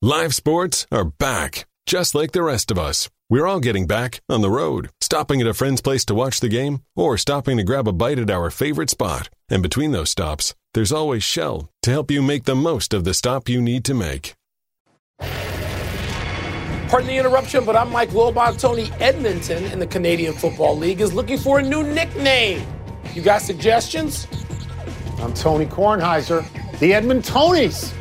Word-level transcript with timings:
Live 0.00 0.32
sports 0.32 0.86
are 0.92 1.02
back, 1.02 1.66
just 1.84 2.14
like 2.14 2.30
the 2.30 2.44
rest 2.44 2.70
of 2.70 2.78
us. 2.78 3.10
We're 3.28 3.48
all 3.48 3.58
getting 3.58 3.88
back 3.88 4.20
on 4.28 4.42
the 4.42 4.48
road, 4.50 4.90
stopping 5.00 5.40
at 5.40 5.48
a 5.48 5.52
friend's 5.52 5.80
place 5.80 6.04
to 6.04 6.14
watch 6.14 6.38
the 6.38 6.48
game, 6.48 6.82
or 6.94 7.18
stopping 7.18 7.56
to 7.56 7.64
grab 7.64 7.88
a 7.88 7.92
bite 7.92 8.20
at 8.20 8.30
our 8.30 8.48
favorite 8.48 8.90
spot. 8.90 9.28
And 9.48 9.60
between 9.60 9.90
those 9.90 10.08
stops, 10.08 10.54
there's 10.72 10.92
always 10.92 11.24
Shell 11.24 11.68
to 11.82 11.90
help 11.90 12.12
you 12.12 12.22
make 12.22 12.44
the 12.44 12.54
most 12.54 12.94
of 12.94 13.02
the 13.02 13.12
stop 13.12 13.48
you 13.48 13.60
need 13.60 13.84
to 13.86 13.94
make. 13.94 14.36
Pardon 15.18 17.08
the 17.08 17.16
interruption, 17.16 17.64
but 17.64 17.74
I'm 17.74 17.90
Mike 17.90 18.10
Wilbon. 18.10 18.56
Tony 18.56 18.92
Edmonton 19.00 19.64
in 19.64 19.80
the 19.80 19.86
Canadian 19.88 20.32
Football 20.32 20.78
League 20.78 21.00
is 21.00 21.12
looking 21.12 21.38
for 21.38 21.58
a 21.58 21.62
new 21.62 21.82
nickname. 21.82 22.64
You 23.14 23.22
got 23.22 23.42
suggestions? 23.42 24.28
I'm 25.18 25.34
Tony 25.34 25.66
Kornheiser, 25.66 26.44
the 26.78 26.92
Edmontonies. 26.92 27.92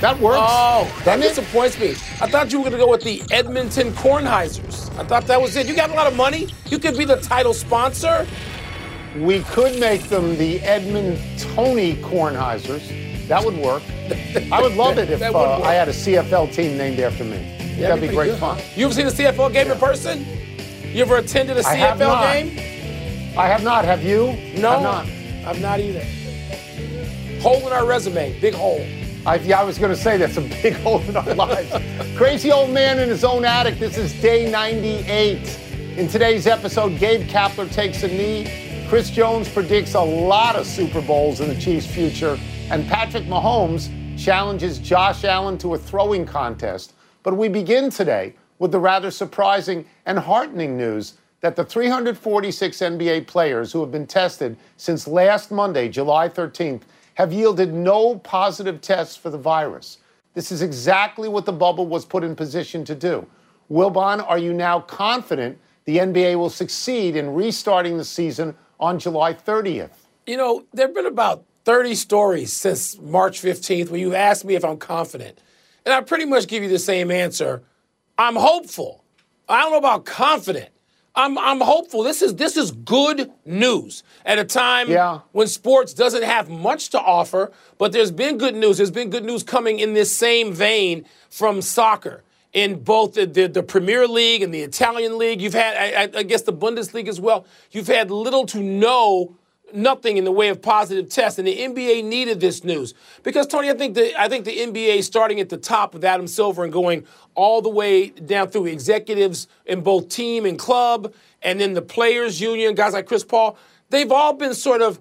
That 0.00 0.18
works. 0.18 0.38
Oh, 0.40 1.02
that 1.04 1.18
it? 1.18 1.22
disappoints 1.22 1.78
me. 1.78 1.90
I 2.20 2.30
thought 2.30 2.50
you 2.52 2.58
were 2.58 2.70
going 2.70 2.78
to 2.78 2.84
go 2.84 2.90
with 2.90 3.02
the 3.02 3.22
Edmonton 3.30 3.92
Kornheisers. 3.92 4.96
I 4.98 5.04
thought 5.04 5.26
that 5.26 5.40
was 5.40 5.56
it. 5.56 5.66
You 5.66 5.76
got 5.76 5.90
a 5.90 5.94
lot 5.94 6.06
of 6.06 6.16
money. 6.16 6.48
You 6.66 6.78
could 6.78 6.96
be 6.96 7.04
the 7.04 7.16
title 7.16 7.52
sponsor. 7.52 8.26
We 9.18 9.40
could 9.40 9.78
make 9.78 10.04
them 10.04 10.36
the 10.38 10.60
Edmontoni 10.60 12.00
Kornheisers. 12.00 13.28
That 13.28 13.44
would 13.44 13.56
work. 13.56 13.82
I 14.50 14.62
would 14.62 14.74
love 14.74 14.98
it 14.98 15.10
if 15.10 15.20
uh. 15.22 15.60
I 15.62 15.74
had 15.74 15.88
a 15.88 15.92
CFL 15.92 16.52
team 16.54 16.78
named 16.78 16.98
after 16.98 17.24
me. 17.24 17.56
That'd 17.78 18.00
be 18.00 18.08
great 18.08 18.30
good. 18.30 18.40
fun. 18.40 18.58
You 18.74 18.86
ever 18.86 18.94
seen 18.94 19.06
a 19.06 19.10
CFL 19.10 19.52
game 19.52 19.70
in 19.70 19.78
person? 19.78 20.26
You 20.92 21.02
ever 21.02 21.16
attended 21.16 21.56
a 21.56 21.66
I 21.66 21.76
CFL 21.76 22.32
game? 22.32 23.38
I 23.38 23.46
have 23.46 23.62
not. 23.62 23.84
Have 23.84 24.02
you? 24.02 24.32
No, 24.58 24.70
I've 24.70 24.82
not. 24.82 25.06
I'm 25.46 25.60
not 25.60 25.80
either. 25.80 26.04
Hole 27.40 27.66
in 27.66 27.72
our 27.72 27.86
resume, 27.86 28.38
big 28.40 28.54
hole. 28.54 28.84
I, 29.26 29.34
yeah, 29.36 29.60
I 29.60 29.64
was 29.64 29.76
going 29.76 29.94
to 29.94 30.00
say 30.00 30.16
that's 30.16 30.38
a 30.38 30.40
big 30.40 30.72
hole 30.82 31.02
in 31.02 31.14
our 31.14 31.34
lives. 31.34 31.70
Crazy 32.16 32.50
old 32.50 32.70
man 32.70 32.98
in 32.98 33.10
his 33.10 33.22
own 33.22 33.44
attic. 33.44 33.78
This 33.78 33.98
is 33.98 34.14
day 34.22 34.50
98. 34.50 35.58
In 35.98 36.08
today's 36.08 36.46
episode, 36.46 36.98
Gabe 36.98 37.28
Kapler 37.28 37.70
takes 37.70 38.02
a 38.02 38.08
knee. 38.08 38.86
Chris 38.88 39.10
Jones 39.10 39.46
predicts 39.46 39.92
a 39.92 40.00
lot 40.00 40.56
of 40.56 40.66
Super 40.66 41.02
Bowls 41.02 41.40
in 41.40 41.48
the 41.48 41.54
Chiefs' 41.60 41.86
future. 41.86 42.38
And 42.70 42.86
Patrick 42.88 43.24
Mahomes 43.24 43.90
challenges 44.18 44.78
Josh 44.78 45.24
Allen 45.24 45.58
to 45.58 45.74
a 45.74 45.78
throwing 45.78 46.24
contest. 46.24 46.94
But 47.22 47.36
we 47.36 47.48
begin 47.48 47.90
today 47.90 48.34
with 48.58 48.72
the 48.72 48.78
rather 48.78 49.10
surprising 49.10 49.84
and 50.06 50.18
heartening 50.18 50.78
news 50.78 51.18
that 51.42 51.56
the 51.56 51.64
346 51.64 52.78
NBA 52.78 53.26
players 53.26 53.70
who 53.70 53.80
have 53.80 53.92
been 53.92 54.06
tested 54.06 54.56
since 54.78 55.06
last 55.06 55.50
Monday, 55.50 55.90
July 55.90 56.26
13th, 56.26 56.82
have 57.20 57.34
yielded 57.34 57.74
no 57.74 58.16
positive 58.16 58.80
tests 58.80 59.14
for 59.14 59.28
the 59.28 59.36
virus. 59.36 59.98
This 60.32 60.50
is 60.50 60.62
exactly 60.62 61.28
what 61.28 61.44
the 61.44 61.52
bubble 61.52 61.86
was 61.86 62.06
put 62.06 62.24
in 62.24 62.34
position 62.34 62.82
to 62.86 62.94
do. 62.94 63.26
Wilbon, 63.70 64.26
are 64.26 64.38
you 64.38 64.54
now 64.54 64.80
confident 64.80 65.58
the 65.84 65.98
NBA 65.98 66.38
will 66.38 66.48
succeed 66.48 67.16
in 67.16 67.34
restarting 67.34 67.98
the 67.98 68.06
season 68.06 68.56
on 68.78 68.98
July 68.98 69.34
30th? 69.34 69.90
You 70.26 70.38
know, 70.38 70.64
there 70.72 70.86
have 70.86 70.94
been 70.94 71.04
about 71.04 71.44
30 71.66 71.94
stories 71.94 72.54
since 72.54 72.98
March 72.98 73.42
15th 73.42 73.90
where 73.90 74.00
you've 74.00 74.14
asked 74.14 74.46
me 74.46 74.54
if 74.54 74.64
I'm 74.64 74.78
confident. 74.78 75.42
And 75.84 75.92
I 75.92 76.00
pretty 76.00 76.24
much 76.24 76.46
give 76.46 76.62
you 76.62 76.70
the 76.70 76.78
same 76.78 77.10
answer. 77.10 77.62
I'm 78.16 78.36
hopeful. 78.36 79.04
I 79.46 79.60
don't 79.60 79.72
know 79.72 79.78
about 79.78 80.06
confident. 80.06 80.70
I'm, 81.24 81.36
I'm 81.38 81.60
hopeful. 81.60 82.02
This 82.02 82.22
is 82.22 82.34
this 82.36 82.56
is 82.56 82.70
good 82.70 83.30
news 83.44 84.02
at 84.24 84.38
a 84.38 84.44
time 84.44 84.90
Yeah. 84.90 85.20
when 85.32 85.46
sports 85.46 85.92
doesn't 85.94 86.22
have 86.24 86.48
much 86.48 86.90
to 86.90 87.00
offer, 87.00 87.52
but 87.78 87.92
there's 87.92 88.10
been 88.10 88.38
good 88.38 88.54
news. 88.54 88.76
There's 88.78 88.90
been 88.90 89.10
good 89.10 89.24
news 89.24 89.42
coming 89.42 89.78
in 89.80 89.94
this 89.94 90.14
same 90.14 90.52
vein 90.52 91.04
from 91.28 91.62
soccer 91.62 92.22
in 92.52 92.82
both 92.82 93.14
the, 93.14 93.26
the, 93.26 93.46
the 93.46 93.62
Premier 93.62 94.08
League 94.08 94.42
and 94.42 94.52
the 94.52 94.62
Italian 94.62 95.18
League. 95.18 95.40
You've 95.40 95.54
had, 95.54 95.76
I, 95.76 96.02
I- 96.04 96.18
I 96.20 96.22
guess, 96.24 96.42
the 96.42 96.52
Bundesliga 96.52 97.08
as 97.08 97.20
well. 97.20 97.46
You've 97.70 97.86
had 97.86 98.10
little 98.10 98.44
to 98.46 98.60
no 98.60 99.36
nothing 99.74 100.16
in 100.16 100.24
the 100.24 100.32
way 100.32 100.48
of 100.48 100.60
positive 100.60 101.08
tests, 101.08 101.38
and 101.38 101.46
the 101.46 101.56
NBA 101.56 102.04
needed 102.04 102.40
this 102.40 102.64
news 102.64 102.94
because 103.22 103.46
Tony, 103.46 103.70
I 103.70 103.74
think 103.74 103.94
the 103.94 104.20
I 104.20 104.28
think 104.28 104.44
the 104.44 104.56
NBA 104.56 105.02
starting 105.02 105.40
at 105.40 105.48
the 105.48 105.56
top 105.56 105.94
with 105.94 106.04
Adam 106.04 106.26
Silver 106.26 106.64
and 106.64 106.72
going 106.72 107.06
all 107.34 107.62
the 107.62 107.70
way 107.70 108.08
down 108.08 108.48
through 108.48 108.66
executives 108.66 109.48
in 109.66 109.82
both 109.82 110.08
team 110.08 110.44
and 110.44 110.58
club, 110.58 111.12
and 111.42 111.60
then 111.60 111.74
the 111.74 111.82
players 111.82 112.40
union, 112.40 112.74
guys 112.74 112.92
like 112.92 113.06
Chris 113.06 113.24
Paul, 113.24 113.56
they've 113.90 114.12
all 114.12 114.32
been 114.32 114.54
sort 114.54 114.82
of 114.82 115.00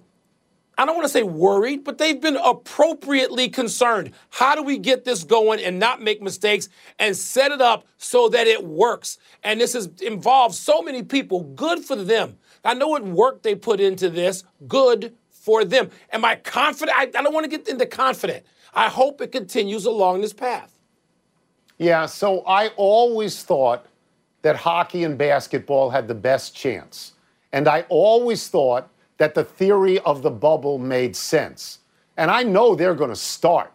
I 0.80 0.86
don't 0.86 0.96
want 0.96 1.08
to 1.08 1.12
say 1.12 1.24
worried, 1.24 1.84
but 1.84 1.98
they've 1.98 2.22
been 2.22 2.38
appropriately 2.38 3.50
concerned. 3.50 4.12
How 4.30 4.56
do 4.56 4.64
we 4.64 4.78
get 4.78 5.04
this 5.04 5.26
going 5.26 5.62
and 5.62 5.78
not 5.78 6.02
make 6.02 6.22
mistakes 6.22 6.70
and 6.98 7.18
set 7.18 7.52
it 7.52 7.60
up 7.60 7.86
so 7.98 8.30
that 8.30 8.48
it 8.48 8.64
works? 8.64 9.18
And 9.44 9.60
this 9.60 9.74
has 9.74 9.88
involved 10.02 10.56
so 10.56 10.82
many 10.82 11.04
people. 11.04 11.44
Good 11.44 11.84
for 11.84 11.98
them. 11.98 12.38
I 12.64 12.74
know 12.74 12.88
what 12.88 13.04
work 13.04 13.42
they 13.42 13.56
put 13.56 13.80
into 13.80 14.10
this. 14.10 14.44
Good 14.68 15.16
for 15.30 15.64
them. 15.64 15.90
Am 16.12 16.26
I 16.26 16.36
confident? 16.36 16.98
I, 16.98 17.04
I 17.04 17.24
don't 17.24 17.34
want 17.34 17.46
to 17.46 17.50
get 17.50 17.68
into 17.68 17.86
confident. 17.86 18.46
I 18.74 18.88
hope 18.88 19.22
it 19.22 19.32
continues 19.32 19.86
along 19.86 20.22
this 20.22 20.34
path. 20.34 20.74
Yeah, 21.78 22.06
so 22.06 22.42
I 22.46 22.68
always 22.76 23.42
thought 23.42 23.86
that 24.42 24.56
hockey 24.56 25.04
and 25.04 25.18
basketball 25.18 25.90
had 25.90 26.08
the 26.08 26.16
best 26.16 26.56
chance. 26.56 27.14
And 27.52 27.68
I 27.68 27.86
always 27.90 28.48
thought 28.48 28.90
that 29.18 29.34
the 29.34 29.44
theory 29.44 30.00
of 30.00 30.22
the 30.22 30.30
bubble 30.30 30.78
made 30.78 31.16
sense. 31.16 31.80
And 32.18 32.30
I 32.30 32.44
know 32.44 32.76
they're 32.76 32.96
going 32.96 33.10
to 33.10 33.16
start. 33.16 33.72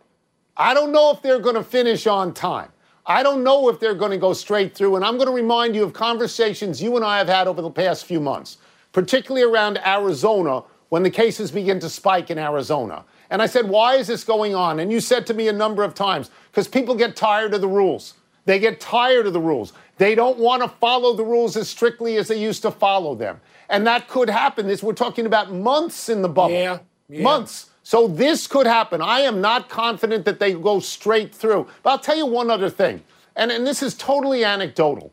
I 0.56 0.75
don't 0.75 0.93
know 0.93 1.11
if 1.11 1.23
they're 1.23 1.41
going 1.41 1.56
to 1.56 1.65
finish 1.65 2.06
on 2.06 2.33
time. 2.34 2.71
I 3.06 3.23
don't 3.23 3.43
know 3.43 3.69
if 3.69 3.81
they're 3.81 3.94
going 3.94 4.12
to 4.12 4.19
go 4.19 4.33
straight 4.33 4.75
through. 4.75 4.97
And 4.97 5.05
I'm 5.05 5.17
going 5.17 5.28
to 5.28 5.34
remind 5.34 5.75
you 5.75 5.83
of 5.83 5.93
conversations 5.93 6.83
you 6.83 6.97
and 6.97 7.05
I 7.05 7.19
have 7.19 7.28
had 7.28 7.47
over 7.47 7.61
the 7.61 7.71
past 7.71 8.06
few 8.06 8.21
months, 8.21 8.59
particularly 8.94 9.47
around 9.47 9.78
Arizona 9.84 10.62
when 10.88 11.03
the 11.03 11.10
cases 11.10 11.50
begin 11.50 11.78
to 11.81 11.91
spike 11.91 12.31
in 12.31 12.38
Arizona. 12.38 13.05
And 13.28 13.43
I 13.43 13.47
said, 13.47 13.69
why 13.69 13.97
is 13.97 14.06
this 14.06 14.25
going 14.25 14.55
on? 14.55 14.81
And 14.81 14.91
you 14.91 15.00
said 15.00 15.27
to 15.27 15.34
me 15.34 15.49
a 15.49 15.53
number 15.53 15.82
of 15.82 15.94
times, 15.94 16.31
because 16.50 16.69
people 16.69 16.94
get 16.94 17.16
tired 17.16 17.53
of 17.53 17.60
the 17.60 17.69
rules. 17.69 18.15
They 18.44 18.59
get 18.59 18.81
tired 18.81 19.27
of 19.27 19.32
the 19.32 19.41
rules. 19.41 19.72
They 19.99 20.15
don't 20.15 20.38
want 20.38 20.62
to 20.62 20.69
follow 20.69 21.15
the 21.15 21.25
rules 21.25 21.56
as 21.56 21.69
strictly 21.69 22.16
as 22.16 22.28
they 22.28 22.41
used 22.41 22.62
to 22.62 22.71
follow 22.71 23.15
them. 23.15 23.41
And 23.69 23.87
that 23.87 24.09
could 24.09 24.31
happen. 24.31 24.66
This 24.66 24.82
we're 24.82 24.93
talking 24.93 25.26
about 25.26 25.53
months 25.53 26.09
in 26.09 26.22
the 26.22 26.28
bubble. 26.28 26.55
Yeah, 26.55 26.78
yeah. 27.09 27.22
Months. 27.22 27.71
So 27.82 28.06
this 28.06 28.47
could 28.47 28.66
happen. 28.66 29.03
I 29.03 29.21
am 29.21 29.41
not 29.41 29.69
confident 29.69 30.25
that 30.26 30.38
they 30.38 30.55
go 30.55 30.78
straight 30.81 31.34
through. 31.34 31.66
But 31.82 31.91
I'll 31.91 31.99
tell 31.99 32.16
you 32.16 32.26
one 32.26 32.50
other 32.50 32.71
thing. 32.71 33.03
And, 33.34 33.50
and 33.50 33.66
this 33.66 33.82
is 33.82 33.94
totally 33.94 34.44
anecdotal. 34.44 35.12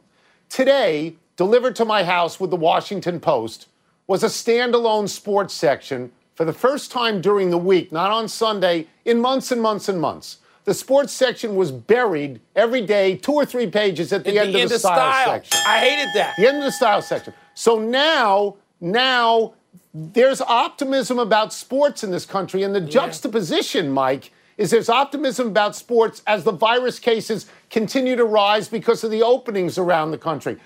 Today, 0.49 1.15
delivered 1.37 1.75
to 1.77 1.85
my 1.85 2.03
house 2.03 2.39
with 2.39 2.49
the 2.51 2.57
Washington 2.57 3.19
Post, 3.19 3.67
was 4.11 4.23
a 4.23 4.27
standalone 4.27 5.07
sports 5.07 5.53
section 5.53 6.11
for 6.35 6.43
the 6.43 6.51
first 6.51 6.91
time 6.91 7.21
during 7.21 7.49
the 7.49 7.57
week, 7.57 7.93
not 7.93 8.11
on 8.11 8.27
Sunday, 8.27 8.85
in 9.05 9.21
months 9.21 9.53
and 9.53 9.61
months 9.61 9.87
and 9.87 10.01
months. 10.01 10.39
The 10.65 10.73
sports 10.73 11.13
section 11.13 11.55
was 11.55 11.71
buried 11.71 12.41
every 12.53 12.81
day, 12.85 13.15
two 13.15 13.31
or 13.31 13.45
three 13.45 13.67
pages 13.67 14.11
at 14.11 14.25
the, 14.25 14.37
At 14.37 14.47
end, 14.47 14.55
of 14.57 14.69
the 14.69 14.79
style, 14.79 15.25
section. 15.25 15.57
I 15.65 15.79
hated 15.79 16.09
that. 16.15 16.33
The 16.37 16.45
end 16.45 16.57
of 16.57 16.65
the 16.65 16.73
style 16.73 17.01
section. 17.01 17.33
So 17.53 17.79
now, 17.79 18.57
now 18.81 19.53
there's 19.93 20.41
optimism 20.41 21.17
about 21.17 21.53
sports 21.53 22.03
in 22.03 22.11
this 22.11 22.25
country, 22.25 22.63
and 22.63 22.75
the 22.75 22.81
juxtaposition, 22.81 23.89
Mike, 23.89 24.33
is 24.57 24.71
there's 24.71 24.89
optimism 24.89 25.47
about 25.47 25.73
sports 25.73 26.21
as 26.27 26.43
the 26.43 26.51
virus 26.51 26.99
cases 26.99 27.45
continue 27.69 28.17
to 28.17 28.25
rise 28.25 28.67
because 28.67 29.05
of 29.05 29.09
the 29.09 29.23
openings 29.23 29.77
around 29.77 30.11
the 30.11 30.17
country. 30.17 30.57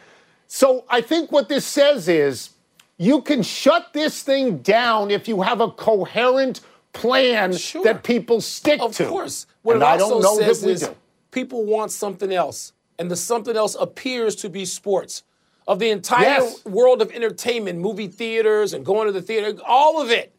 So 0.47 0.83
I 0.89 1.01
think 1.01 1.31
what 1.31 1.47
this 1.47 1.63
says 1.63 2.07
is 2.07 2.54
you 2.97 3.21
can 3.21 3.43
shut 3.43 3.93
this 3.93 4.21
thing 4.23 4.57
down 4.59 5.11
if 5.11 5.27
you 5.27 5.41
have 5.41 5.61
a 5.61 5.69
coherent 5.71 6.61
plan 6.93 7.53
Sure. 7.53 7.83
that 7.83 8.03
people 8.03 8.39
stick 8.41 8.81
Of 8.81 8.95
to. 8.97 9.03
Of 9.03 9.09
course. 9.09 9.47
What 9.63 9.73
and 9.73 9.83
it 9.83 9.85
I 9.85 9.91
also 9.99 10.21
don't 10.21 10.21
know 10.21 10.37
says 10.45 10.63
is 10.63 10.81
do. 10.81 10.95
people 11.31 11.65
want 11.65 11.91
something 11.91 12.33
else, 12.33 12.71
and 12.97 13.11
the 13.11 13.15
something 13.17 13.55
else 13.57 13.75
appears 13.79 14.35
to 14.37 14.49
be 14.49 14.65
sports. 14.65 15.23
Of 15.67 15.79
the 15.79 15.89
entire 15.89 16.41
Yes. 16.43 16.63
world 16.65 17.01
of 17.01 17.11
entertainment, 17.11 17.79
movie 17.79 18.07
theaters, 18.07 18.71
and 18.73 18.85
going 18.85 19.07
to 19.07 19.11
the 19.11 19.21
theater, 19.21 19.59
all 19.67 19.99
of 19.99 20.11
it, 20.11 20.31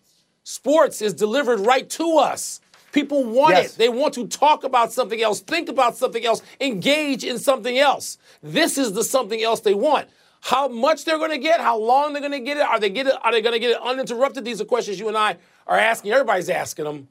sports 0.44 1.02
is 1.02 1.12
delivered 1.12 1.58
right 1.60 1.90
to 1.90 2.18
us. 2.18 2.60
People 2.92 3.24
want 3.24 3.56
Yes. 3.56 3.72
it. 3.72 3.78
They 3.78 3.88
want 3.88 4.14
to 4.14 4.26
talk 4.28 4.62
about 4.62 4.92
something 4.92 5.20
else, 5.20 5.40
think 5.40 5.68
about 5.68 5.96
something 5.96 6.24
else, 6.24 6.40
engage 6.60 7.24
in 7.24 7.38
something 7.40 7.76
else. 7.76 8.16
This 8.42 8.78
is 8.78 8.92
the 8.92 9.02
something 9.04 9.42
else 9.42 9.60
they 9.60 9.74
want. 9.74 10.06
How 10.40 10.68
much 10.68 11.04
they're 11.04 11.18
going 11.18 11.30
to 11.30 11.38
get, 11.38 11.60
how 11.60 11.78
long 11.78 12.12
they're 12.12 12.22
going 12.22 12.32
to 12.32 12.40
get 12.40 12.56
it, 12.56 12.62
are 12.62 12.78
they 12.78 12.90
get 12.90 13.06
it, 13.06 13.14
are 13.22 13.32
they 13.32 13.42
going 13.42 13.54
to 13.54 13.58
get 13.58 13.70
it 13.70 13.82
uninterrupted? 13.82 14.44
These 14.44 14.60
are 14.60 14.64
questions 14.64 15.00
you 15.00 15.08
and 15.08 15.16
I 15.16 15.38
are 15.66 15.78
asking. 15.78 16.12
Everybody's 16.12 16.48
asking 16.48 16.84
them. 16.84 17.08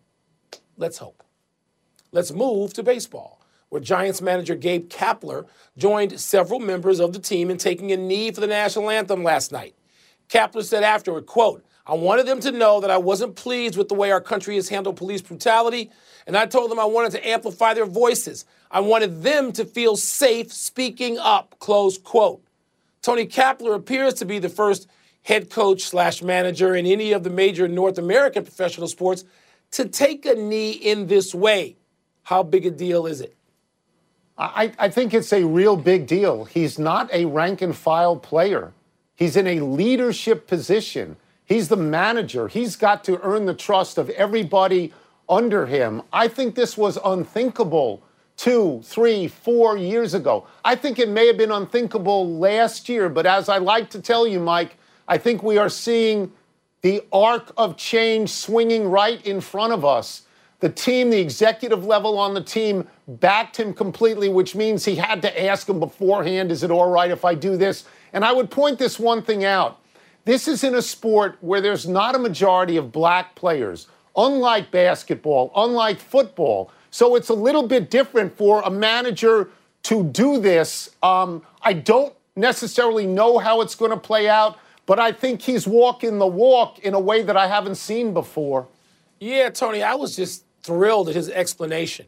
Let's 0.77 0.97
hope. 0.97 1.23
Let's 2.11 2.31
move 2.31 2.73
to 2.73 2.83
baseball, 2.83 3.41
where 3.69 3.81
Giants 3.81 4.21
manager 4.21 4.55
Gabe 4.55 4.89
Kapler 4.89 5.45
joined 5.77 6.17
several 6.19 6.59
members 6.59 7.01
of 7.01 7.11
the 7.11 7.19
team 7.19 7.49
in 7.49 7.57
taking 7.57 7.91
a 7.91 7.97
knee 7.97 8.31
for 8.31 8.39
the 8.39 8.47
national 8.47 8.89
anthem 8.89 9.23
last 9.23 9.51
night. 9.51 9.75
Kapler 10.29 10.63
said 10.63 10.83
afterward, 10.83 11.25
quote, 11.25 11.65
I 11.85 11.93
wanted 11.93 12.25
them 12.25 12.39
to 12.39 12.51
know 12.51 12.79
that 12.79 12.89
I 12.89 12.97
wasn't 12.97 13.35
pleased 13.35 13.77
with 13.77 13.89
the 13.89 13.95
way 13.95 14.11
our 14.11 14.21
country 14.21 14.55
has 14.55 14.69
handled 14.69 14.95
police 14.95 15.21
brutality, 15.21 15.91
and 16.25 16.37
I 16.37 16.45
told 16.45 16.71
them 16.71 16.79
I 16.79 16.85
wanted 16.85 17.11
to 17.11 17.27
amplify 17.27 17.73
their 17.73 17.85
voices. 17.85 18.45
I 18.71 18.79
wanted 18.79 19.21
them 19.21 19.51
to 19.51 19.65
feel 19.65 19.95
safe 19.95 20.51
speaking 20.51 21.17
up, 21.19 21.55
close 21.59 21.97
quote. 21.97 22.44
Tony 23.05 23.27
Kapler 23.27 23.75
appears 23.75 24.15
to 24.15 24.25
be 24.25 24.39
the 24.39 24.49
first 24.49 24.87
head 25.21 25.51
coach 25.51 25.83
slash 25.83 26.23
manager 26.23 26.75
in 26.75 26.87
any 26.87 27.11
of 27.11 27.23
the 27.23 27.29
major 27.29 27.67
North 27.67 27.99
American 27.99 28.43
professional 28.43 28.87
sports 28.87 29.23
to 29.69 29.87
take 29.87 30.25
a 30.25 30.33
knee 30.33 30.71
in 30.71 31.05
this 31.05 31.35
way. 31.35 31.75
How 32.23 32.41
big 32.41 32.65
a 32.65 32.71
deal 32.71 33.05
is 33.05 33.21
it? 33.21 33.35
I, 34.39 34.71
I 34.79 34.89
think 34.89 35.13
it's 35.13 35.31
a 35.31 35.43
real 35.43 35.77
big 35.77 36.07
deal. 36.07 36.45
He's 36.45 36.79
not 36.79 37.13
a 37.13 37.25
rank 37.25 37.61
and 37.61 37.75
file 37.75 38.15
player. 38.15 38.73
He's 39.15 39.35
in 39.35 39.45
a 39.45 39.59
leadership 39.59 40.47
position. 40.47 41.15
He's 41.45 41.67
the 41.67 41.77
manager. 41.77 42.47
He's 42.47 42.75
got 42.75 43.03
to 43.03 43.21
earn 43.21 43.45
the 43.45 43.53
trust 43.53 43.99
of 43.99 44.09
everybody 44.09 44.91
under 45.29 45.67
him. 45.67 46.01
I 46.11 46.27
think 46.27 46.55
this 46.55 46.75
was 46.75 46.97
unthinkable 47.05 48.01
two, 48.37 48.81
three, 48.83 49.27
four 49.27 49.77
years 49.77 50.13
ago. 50.13 50.47
I 50.63 50.75
think 50.75 50.99
it 50.99 51.09
may 51.09 51.27
have 51.27 51.37
been 51.37 51.51
unthinkable 51.51 52.37
last 52.37 52.89
year, 52.89 53.09
but 53.09 53.25
as 53.25 53.49
I 53.49 53.57
like 53.57 53.89
to 53.91 54.01
tell 54.01 54.27
you, 54.27 54.39
Mike, 54.39 54.77
I 55.07 55.17
think 55.17 55.43
we 55.43 55.57
are 55.57 55.69
seeing 55.69 56.31
the 56.81 57.03
arc 57.11 57.51
of 57.57 57.77
change 57.77 58.29
swinging 58.29 58.89
right 58.89 59.25
in 59.25 59.41
front 59.41 59.73
of 59.73 59.85
us. 59.85 60.23
The 60.59 60.69
team, 60.69 61.09
the 61.09 61.19
executive 61.19 61.85
level 61.85 62.17
on 62.17 62.33
the 62.33 62.41
team, 62.41 62.87
backed 63.07 63.57
him 63.57 63.73
completely, 63.73 64.29
which 64.29 64.55
means 64.55 64.85
he 64.85 64.95
had 64.95 65.21
to 65.21 65.43
ask 65.43 65.67
him 65.67 65.79
beforehand, 65.79 66.51
is 66.51 66.63
it 66.63 66.71
all 66.71 66.89
right 66.89 67.11
if 67.11 67.25
I 67.25 67.35
do 67.35 67.57
this? 67.57 67.85
And 68.13 68.23
I 68.23 68.31
would 68.31 68.49
point 68.49 68.79
this 68.79 68.99
one 68.99 69.21
thing 69.21 69.43
out. 69.43 69.81
This 70.25 70.47
is 70.47 70.63
in 70.63 70.75
a 70.75 70.81
sport 70.81 71.37
where 71.41 71.61
there's 71.61 71.87
not 71.87 72.15
a 72.15 72.19
majority 72.19 72.77
of 72.77 72.91
black 72.91 73.35
players, 73.35 73.87
unlike 74.15 74.71
basketball, 74.71 75.51
unlike 75.55 75.99
football. 75.99 76.71
So 76.95 77.15
it's 77.15 77.27
a 77.27 77.33
little 77.33 77.67
bit 77.67 77.89
different 77.89 78.37
for 78.37 78.61
a 78.61 78.69
manager 78.69 79.49
to 79.83 80.01
do 80.01 80.39
this. 80.39 80.95
Um, 81.03 81.41
I 81.61 81.73
don't 81.73 82.15
necessarily 82.37 83.05
know 83.05 83.37
how 83.37 83.59
it's 83.59 83.75
going 83.75 83.91
to 83.91 83.97
play 83.97 84.29
out, 84.29 84.57
but 84.85 84.97
I 84.97 85.11
think 85.11 85.41
he's 85.41 85.67
walking 85.67 86.19
the 86.19 86.25
walk 86.25 86.79
in 86.79 86.93
a 86.93 86.99
way 87.01 87.21
that 87.21 87.35
I 87.35 87.47
haven't 87.47 87.75
seen 87.75 88.13
before. 88.13 88.69
Yeah, 89.19 89.49
Tony, 89.49 89.83
I 89.83 89.95
was 89.95 90.15
just 90.15 90.45
thrilled 90.63 91.09
at 91.09 91.15
his 91.15 91.29
explanation. 91.29 92.05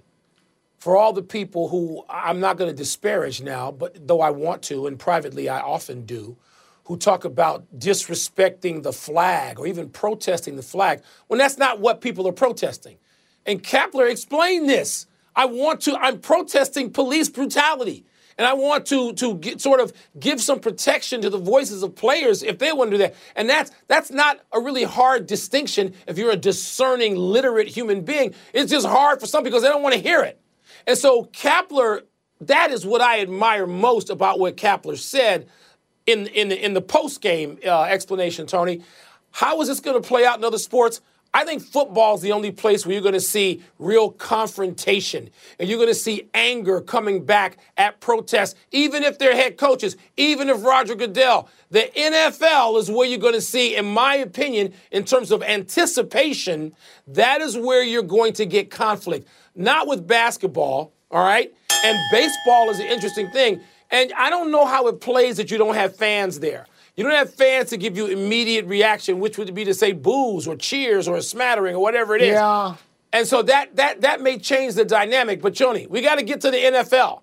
For 0.80 0.96
all 0.96 1.12
the 1.12 1.22
people 1.22 1.68
who 1.68 2.06
I'm 2.10 2.40
not 2.40 2.56
going 2.56 2.72
to 2.72 2.78
disparage 2.78 3.42
now, 3.42 3.74
but 3.74 4.08
though 4.08 4.22
I 4.22 4.30
want 4.30 4.62
to, 4.64 4.88
and 4.88 4.98
privately 4.98 5.50
I 5.50 5.60
often 5.60 6.06
do, 6.06 6.38
who 6.86 6.96
talk 6.96 7.26
about 7.26 7.66
disrespecting 7.78 8.84
the 8.84 8.94
flag 8.94 9.60
or 9.60 9.68
even 9.68 9.90
protesting 9.90 10.56
the 10.56 10.64
flag, 10.64 11.02
when 11.28 11.40
that's 11.40 11.58
not 11.58 11.82
what 11.82 12.00
people 12.00 12.26
are 12.26 12.32
protesting. 12.32 12.98
And 13.48 13.64
Kapler 13.64 14.12
explained 14.12 14.70
this. 14.70 15.08
I 15.36 15.46
want 15.46 15.82
to, 15.82 15.96
I'm 15.96 16.20
protesting 16.20 16.92
police 16.92 17.30
brutality. 17.30 18.06
And 18.38 18.46
I 18.46 18.54
want 18.54 18.86
to 18.88 19.14
to 19.14 19.34
get, 19.36 19.60
sort 19.62 19.80
of 19.80 19.92
give 20.20 20.40
some 20.40 20.60
protection 20.60 21.22
to 21.22 21.30
the 21.32 21.40
voices 21.40 21.82
of 21.82 21.96
players 21.96 22.44
if 22.44 22.60
they 22.60 22.72
want 22.72 22.92
to 22.92 22.98
do 22.98 23.02
that. 23.02 23.16
And 23.36 23.50
that's 23.50 23.72
that's 23.88 24.12
not 24.12 24.40
a 24.52 24.60
really 24.60 24.84
hard 24.84 25.26
distinction 25.26 25.96
if 26.06 26.20
you're 26.20 26.30
a 26.30 26.36
discerning, 26.36 27.16
literate 27.16 27.68
human 27.68 28.02
being. 28.02 28.36
It's 28.54 28.70
just 28.70 28.86
hard 28.86 29.20
for 29.20 29.26
some 29.26 29.44
because 29.44 29.64
they 29.64 29.70
don't 29.70 29.82
want 29.82 29.96
to 29.96 30.02
hear 30.02 30.22
it. 30.22 30.40
And 30.86 30.96
so 30.96 31.26
Kapler, 31.26 32.02
that 32.42 32.70
is 32.70 32.86
what 32.86 33.02
I 33.02 33.22
admire 33.22 33.66
most 33.66 34.12
about 34.12 34.38
what 34.38 34.56
Kapler 34.56 35.00
said 35.00 35.50
in 36.06 36.28
in 36.28 36.50
the, 36.50 36.64
in 36.64 36.76
the 36.76 36.82
post 36.82 37.22
game 37.22 37.58
uh, 37.66 37.84
explanation, 37.86 38.46
Tony. 38.46 38.84
How 39.32 39.60
is 39.62 39.68
this 39.68 39.80
going 39.80 40.00
to 40.00 40.08
play 40.08 40.28
out 40.28 40.38
in 40.38 40.44
other 40.44 40.60
sports? 40.60 41.02
I 41.34 41.46
think 41.46 41.62
football 41.62 42.16
is 42.16 42.22
the 42.22 42.32
only 42.32 42.52
place 42.52 42.86
where 42.86 42.94
you're 42.94 43.02
going 43.02 43.14
to 43.14 43.20
see 43.20 43.62
real 43.80 44.12
confrontation 44.12 45.30
and 45.60 45.70
you're 45.70 45.78
going 45.78 45.90
to 45.90 45.96
see 45.96 46.30
anger 46.34 46.82
coming 46.82 47.26
back 47.26 47.58
at 47.78 48.00
protests, 48.00 48.56
even 48.72 49.04
if 49.04 49.20
they're 49.20 49.36
head 49.36 49.58
coaches, 49.58 49.98
even 50.16 50.50
if 50.50 50.64
Roger 50.64 50.96
Goodell. 50.96 51.50
The 51.70 51.90
NFL 51.96 52.80
is 52.80 52.90
where 52.90 53.08
you're 53.08 53.20
going 53.20 53.34
to 53.34 53.42
see, 53.42 53.76
in 53.76 53.86
my 53.86 54.16
opinion, 54.16 54.74
in 54.92 55.04
terms 55.04 55.32
of 55.32 55.44
anticipation, 55.44 56.74
that 57.08 57.42
is 57.42 57.58
where 57.58 57.84
you're 57.84 58.04
going 58.04 58.34
to 58.34 58.46
get 58.46 58.72
conflict. 58.72 59.28
Not 59.54 59.88
with 59.88 60.08
basketball, 60.08 60.94
all 61.12 61.24
right? 61.24 61.54
And 61.84 61.98
baseball 62.12 62.70
is 62.70 62.80
an 62.80 62.88
interesting 62.88 63.30
thing. 63.32 63.62
And 63.92 64.12
I 64.18 64.30
don't 64.30 64.52
know 64.52 64.66
how 64.66 64.88
it 64.88 65.02
plays 65.02 65.38
that 65.38 65.52
you 65.52 65.58
don't 65.58 65.76
have 65.76 65.96
fans 65.96 66.40
there. 66.40 66.66
You 66.98 67.04
don't 67.04 67.14
have 67.14 67.32
fans 67.32 67.70
to 67.70 67.78
give 67.78 67.96
you 67.96 68.08
immediate 68.08 68.66
reaction, 68.66 69.20
which 69.20 69.38
would 69.38 69.54
be 69.54 69.64
to 69.66 69.74
say 69.74 69.92
boos 69.92 70.48
or 70.48 70.56
cheers 70.56 71.08
or 71.08 71.16
a 71.16 71.22
smattering 71.22 71.76
or 71.76 71.82
whatever 71.82 72.16
it 72.16 72.24
is. 72.24 72.34
Yeah. 72.34 72.76
And 73.14 73.28
so 73.28 73.44
that 73.44 73.76
that 73.76 74.02
that 74.02 74.20
may 74.20 74.40
change 74.40 74.74
the 74.74 74.84
dynamic. 74.84 75.42
But 75.42 75.56
Tony, 75.56 75.86
we 75.88 76.02
got 76.02 76.16
to 76.16 76.24
get 76.24 76.42
to 76.42 76.52
the 76.52 76.58
NFL. 76.58 77.22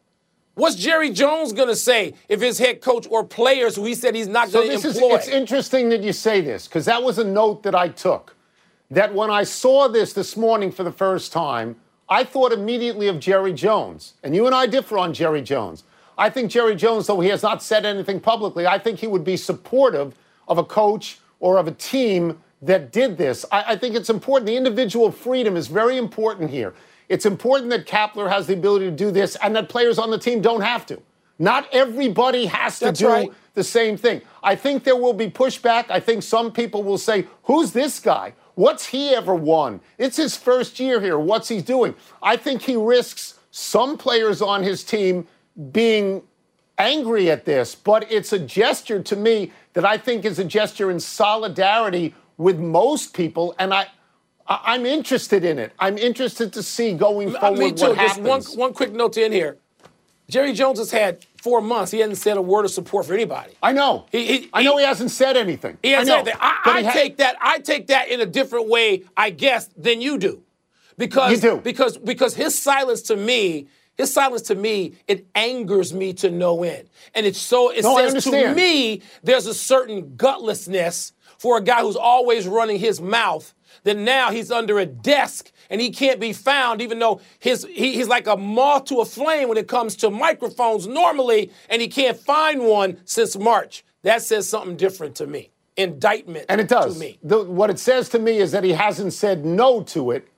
What's 0.54 0.76
Jerry 0.76 1.10
Jones 1.10 1.52
going 1.52 1.68
to 1.68 1.76
say 1.76 2.14
if 2.28 2.40
his 2.40 2.58
head 2.58 2.80
coach 2.80 3.08
or 3.10 3.24
players 3.24 3.74
who 3.74 3.84
he 3.84 3.96
said 3.96 4.14
he's 4.14 4.28
not 4.28 4.48
so 4.48 4.62
going 4.62 4.80
to 4.80 4.88
employ? 4.88 5.16
Is, 5.16 5.26
it's 5.26 5.28
interesting 5.28 5.88
that 5.88 6.02
you 6.02 6.12
say 6.12 6.40
this 6.40 6.68
because 6.68 6.84
that 6.84 7.02
was 7.02 7.18
a 7.18 7.24
note 7.24 7.64
that 7.64 7.74
I 7.74 7.88
took. 7.88 8.36
That 8.90 9.12
when 9.12 9.30
I 9.30 9.42
saw 9.42 9.88
this 9.88 10.12
this 10.12 10.36
morning 10.36 10.70
for 10.70 10.84
the 10.84 10.92
first 10.92 11.32
time, 11.32 11.74
I 12.08 12.22
thought 12.22 12.52
immediately 12.52 13.08
of 13.08 13.18
Jerry 13.18 13.52
Jones. 13.52 14.14
And 14.22 14.34
you 14.36 14.46
and 14.46 14.54
I 14.54 14.66
differ 14.66 14.98
on 14.98 15.12
Jerry 15.12 15.42
Jones. 15.42 15.82
I 16.16 16.30
think 16.30 16.50
Jerry 16.50 16.76
Jones, 16.76 17.06
though 17.06 17.20
he 17.20 17.28
has 17.28 17.42
not 17.42 17.62
said 17.62 17.84
anything 17.84 18.20
publicly, 18.20 18.66
I 18.66 18.78
think 18.78 18.98
he 18.98 19.06
would 19.06 19.24
be 19.24 19.36
supportive 19.36 20.14
of 20.48 20.58
a 20.58 20.64
coach 20.64 21.18
or 21.40 21.58
of 21.58 21.66
a 21.66 21.72
team 21.72 22.38
that 22.62 22.92
did 22.92 23.18
this. 23.18 23.44
I, 23.52 23.72
I, 23.72 23.76
think 23.76 23.94
it's 23.94 24.10
important. 24.10 24.46
The 24.46 24.56
individual 24.56 25.10
freedom 25.10 25.56
is 25.56 25.66
very 25.66 25.98
important 25.98 26.50
here. 26.50 26.74
It's 27.08 27.26
important 27.26 27.70
that 27.70 27.86
Kapler 27.86 28.30
has 28.30 28.46
the 28.46 28.54
ability 28.54 28.86
to 28.86 28.90
do 28.90 29.10
this 29.10 29.36
and 29.42 29.54
that 29.56 29.68
players 29.68 29.98
on 29.98 30.10
the 30.10 30.18
team 30.18 30.40
don't 30.40 30.62
have 30.62 30.86
to. 30.86 31.00
Not 31.38 31.68
everybody 31.72 32.46
has 32.46 32.78
to 32.78 32.86
That's 32.86 33.00
do 33.00 33.08
right. 33.08 33.32
the 33.54 33.64
same 33.64 33.96
thing. 33.96 34.22
I 34.42 34.54
think 34.54 34.84
there 34.84 34.96
will 34.96 35.12
be 35.12 35.28
pushback. 35.28 35.86
I 35.90 36.00
think 36.00 36.22
some 36.22 36.52
people 36.52 36.82
will 36.82 36.98
say, 36.98 37.26
Who's 37.44 37.72
this 37.72 37.98
guy? 37.98 38.34
What's 38.54 38.86
he 38.86 39.14
ever 39.14 39.34
won? 39.34 39.80
It's 39.98 40.16
his 40.16 40.36
first 40.36 40.78
year 40.78 41.00
here. 41.00 41.18
What's 41.18 41.48
he 41.48 41.60
doing? 41.60 41.94
I 42.22 42.36
think 42.36 42.62
he 42.62 42.76
risks 42.76 43.38
some 43.50 43.98
players 43.98 44.40
on 44.40 44.62
his 44.62 44.84
team 44.84 45.26
being 45.72 46.22
angry 46.78 47.30
at 47.30 47.44
this, 47.44 47.74
but 47.74 48.10
it's 48.10 48.32
a 48.32 48.38
gesture 48.38 49.00
to 49.02 49.16
me 49.16 49.52
that 49.74 49.84
I 49.84 49.96
think 49.98 50.24
is 50.24 50.38
a 50.38 50.44
gesture 50.44 50.90
in 50.90 50.98
solidarity 51.00 52.14
with 52.36 52.58
most 52.58 53.14
people, 53.14 53.54
and 53.58 53.72
I. 53.74 53.86
I'm 54.46 54.84
interested 54.84 55.42
in 55.42 55.58
it. 55.58 55.72
I'm 55.78 55.96
interested 55.96 56.52
to 56.52 56.62
see 56.62 56.92
going 56.92 57.34
uh, 57.34 57.40
forward 57.40 57.58
Me 57.58 57.72
too. 57.72 57.86
what 57.88 57.96
Just 57.96 58.16
happens. 58.18 58.50
one, 58.50 58.58
one 58.58 58.72
quick 58.74 58.92
note 58.92 59.14
to 59.14 59.24
end 59.24 59.32
here. 59.32 59.56
Jerry 60.28 60.52
Jones 60.52 60.78
has 60.78 60.90
had 60.90 61.24
four 61.40 61.62
months. 61.62 61.92
He 61.92 62.00
hasn't 62.00 62.18
said 62.18 62.36
a 62.36 62.42
word 62.42 62.66
of 62.66 62.70
support 62.70 63.06
for 63.06 63.14
anybody. 63.14 63.54
I 63.62 63.72
know. 63.72 64.04
He- 64.12 64.26
he- 64.26 64.50
I 64.52 64.62
know 64.62 64.76
he- 64.76 64.82
he 64.82 64.86
hasn't 64.86 65.12
said 65.12 65.38
anything. 65.38 65.78
He 65.82 65.92
hasn't 65.92 66.14
I 66.14 66.18
know. 66.18 66.24
said 66.26 66.34
that. 66.34 66.38
I, 66.66 66.78
I 66.86 66.92
take 66.92 67.16
that. 67.16 67.36
I 67.40 67.58
take 67.60 67.86
that 67.86 68.08
in 68.08 68.20
a 68.20 68.26
different 68.26 68.68
way, 68.68 69.04
I 69.16 69.30
guess, 69.30 69.70
than 69.78 70.02
you 70.02 70.18
do, 70.18 70.42
because 70.98 71.30
You 71.42 71.52
do. 71.52 71.56
because 71.62 71.96
because 71.96 72.34
his 72.34 72.54
silence 72.58 73.00
to 73.02 73.16
me, 73.16 73.68
his 73.96 74.12
silence 74.12 74.42
to 74.42 74.54
me, 74.54 74.94
it 75.08 75.26
angers 75.34 75.92
me 75.94 76.12
to 76.14 76.30
no 76.30 76.62
end, 76.62 76.88
and 77.14 77.26
it's 77.26 77.38
so 77.38 77.70
it 77.70 77.82
No, 77.82 77.96
says 77.96 78.24
to 78.24 78.54
me 78.54 79.02
there's 79.22 79.46
a 79.46 79.54
certain 79.54 80.16
gutlessness 80.16 81.12
for 81.38 81.58
a 81.58 81.60
guy 81.62 81.80
who's 81.82 81.96
always 81.96 82.46
running 82.48 82.78
his 82.78 83.00
mouth. 83.00 83.52
That 83.82 83.96
now 83.98 84.30
he's 84.30 84.50
under 84.50 84.78
a 84.78 84.86
desk 84.86 85.50
and 85.68 85.78
he 85.80 85.90
can't 85.90 86.18
be 86.20 86.32
found, 86.32 86.80
even 86.80 87.00
though 87.00 87.20
his 87.38 87.66
he, 87.70 87.94
he's 87.94 88.08
like 88.08 88.26
a 88.26 88.36
moth 88.36 88.84
to 88.86 89.00
a 89.00 89.04
flame 89.04 89.48
when 89.48 89.58
it 89.58 89.68
comes 89.68 89.96
to 89.96 90.10
microphones 90.10 90.86
normally, 90.86 91.50
and 91.68 91.82
he 91.82 91.88
can't 91.88 92.16
find 92.16 92.62
one 92.64 92.98
since 93.04 93.36
March. 93.36 93.84
That 94.02 94.22
says 94.22 94.48
something 94.48 94.76
different 94.76 95.16
to 95.16 95.26
me. 95.26 95.50
Indictment 95.76 96.46
And 96.48 96.60
it 96.60 96.68
does. 96.68 96.94
to 96.94 97.00
me. 97.00 97.18
The, 97.22 97.42
what 97.44 97.68
it 97.68 97.78
says 97.80 98.08
to 98.10 98.18
me 98.18 98.38
is 98.38 98.52
that 98.52 98.62
he 98.64 98.70
hasn't 98.72 99.12
said 99.12 99.44
no 99.44 99.82
to 99.82 100.12
it, 100.12 100.28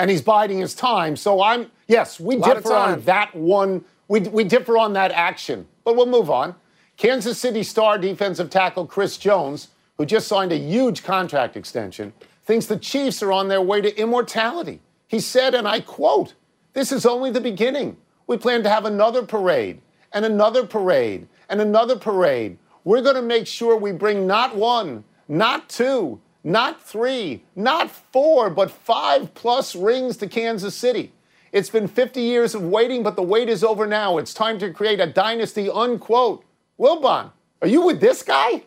and 0.00 0.10
he's 0.10 0.22
biding 0.22 0.58
his 0.58 0.74
time. 0.74 1.14
So 1.14 1.42
I'm 1.42 1.70
yes, 1.86 2.18
we 2.18 2.36
differ 2.36 2.72
on 2.72 3.02
that 3.02 3.34
one. 3.34 3.84
We 4.08 4.20
we 4.20 4.44
differ 4.44 4.78
on 4.78 4.94
that 4.94 5.12
action, 5.12 5.66
but 5.84 5.94
we'll 5.94 6.06
move 6.06 6.30
on. 6.30 6.54
Kansas 6.96 7.38
City 7.38 7.62
star 7.62 7.98
defensive 7.98 8.48
tackle 8.48 8.86
Chris 8.86 9.18
Jones, 9.18 9.68
who 9.98 10.06
just 10.06 10.26
signed 10.26 10.52
a 10.52 10.58
huge 10.58 11.02
contract 11.02 11.54
extension, 11.54 12.14
thinks 12.46 12.64
the 12.64 12.78
Chiefs 12.78 13.22
are 13.22 13.30
on 13.30 13.48
their 13.48 13.60
way 13.60 13.82
to 13.82 13.94
immortality. 14.00 14.80
He 15.06 15.20
said, 15.20 15.54
and 15.54 15.68
I 15.68 15.80
quote, 15.80 16.32
"This 16.72 16.92
is 16.92 17.04
only 17.04 17.30
the 17.30 17.40
beginning. 17.40 17.98
We 18.26 18.38
plan 18.38 18.62
to 18.62 18.70
have 18.70 18.86
another 18.86 19.22
parade 19.22 19.82
and 20.14 20.24
another 20.24 20.64
parade 20.64 21.28
and 21.50 21.60
another 21.60 21.96
parade. 21.96 22.56
We're 22.84 23.02
going 23.02 23.16
to 23.16 23.22
make 23.22 23.46
sure 23.46 23.76
we 23.76 23.92
bring 23.92 24.26
not 24.26 24.56
one, 24.56 25.04
not 25.28 25.68
two, 25.68 26.20
not 26.42 26.80
three, 26.80 27.42
not 27.54 27.90
four, 27.90 28.50
but 28.50 28.70
five 28.70 29.34
plus 29.34 29.74
rings 29.74 30.16
to 30.18 30.26
Kansas 30.26 30.74
City. 30.74 31.12
It's 31.52 31.70
been 31.70 31.88
50 31.88 32.20
years 32.20 32.54
of 32.54 32.62
waiting, 32.62 33.02
but 33.02 33.16
the 33.16 33.22
wait 33.22 33.48
is 33.48 33.64
over 33.64 33.86
now. 33.86 34.18
It's 34.18 34.32
time 34.32 34.58
to 34.60 34.72
create 34.72 35.00
a 35.00 35.06
dynasty, 35.06 35.68
unquote. 35.68 36.44
Wilbon, 36.78 37.32
are 37.60 37.68
you 37.68 37.82
with 37.82 38.00
this 38.00 38.22
guy? 38.22 38.62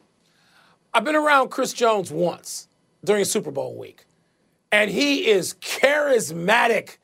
I've 0.94 1.06
been 1.06 1.16
around 1.16 1.50
Chris 1.50 1.74
Jones 1.74 2.12
once 2.12 2.68
during 3.04 3.26
Super 3.26 3.52
Bowl 3.52 3.76
week, 3.76 4.06
and 4.72 4.92
he 4.92 5.28
is 5.28 5.56
charismatic 5.56 6.98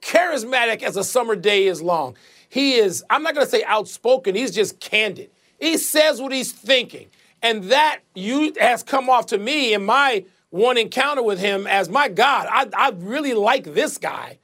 charismatic 0.00 0.82
as 0.82 0.96
a 0.96 1.04
summer 1.04 1.36
day 1.36 1.66
is 1.66 1.82
long. 1.82 2.16
He 2.48 2.74
is, 2.74 3.04
I'm 3.10 3.22
not 3.22 3.34
going 3.34 3.46
to 3.46 3.50
say 3.50 3.62
outspoken, 3.64 4.34
he's 4.34 4.54
just 4.54 4.80
candid. 4.80 5.30
He 5.60 5.76
says 5.76 6.20
what 6.20 6.32
he's 6.32 6.52
thinking. 6.52 7.08
And 7.42 7.64
that 7.64 8.00
you 8.14 8.52
has 8.60 8.82
come 8.82 9.08
off 9.08 9.26
to 9.26 9.38
me 9.38 9.74
in 9.74 9.84
my 9.84 10.24
one 10.50 10.78
encounter 10.78 11.22
with 11.22 11.38
him 11.38 11.66
as 11.66 11.88
my 11.88 12.08
God, 12.08 12.48
I, 12.50 12.68
I 12.76 12.90
really 12.96 13.34
like 13.34 13.64
this 13.64 13.98
guy. 13.98 14.38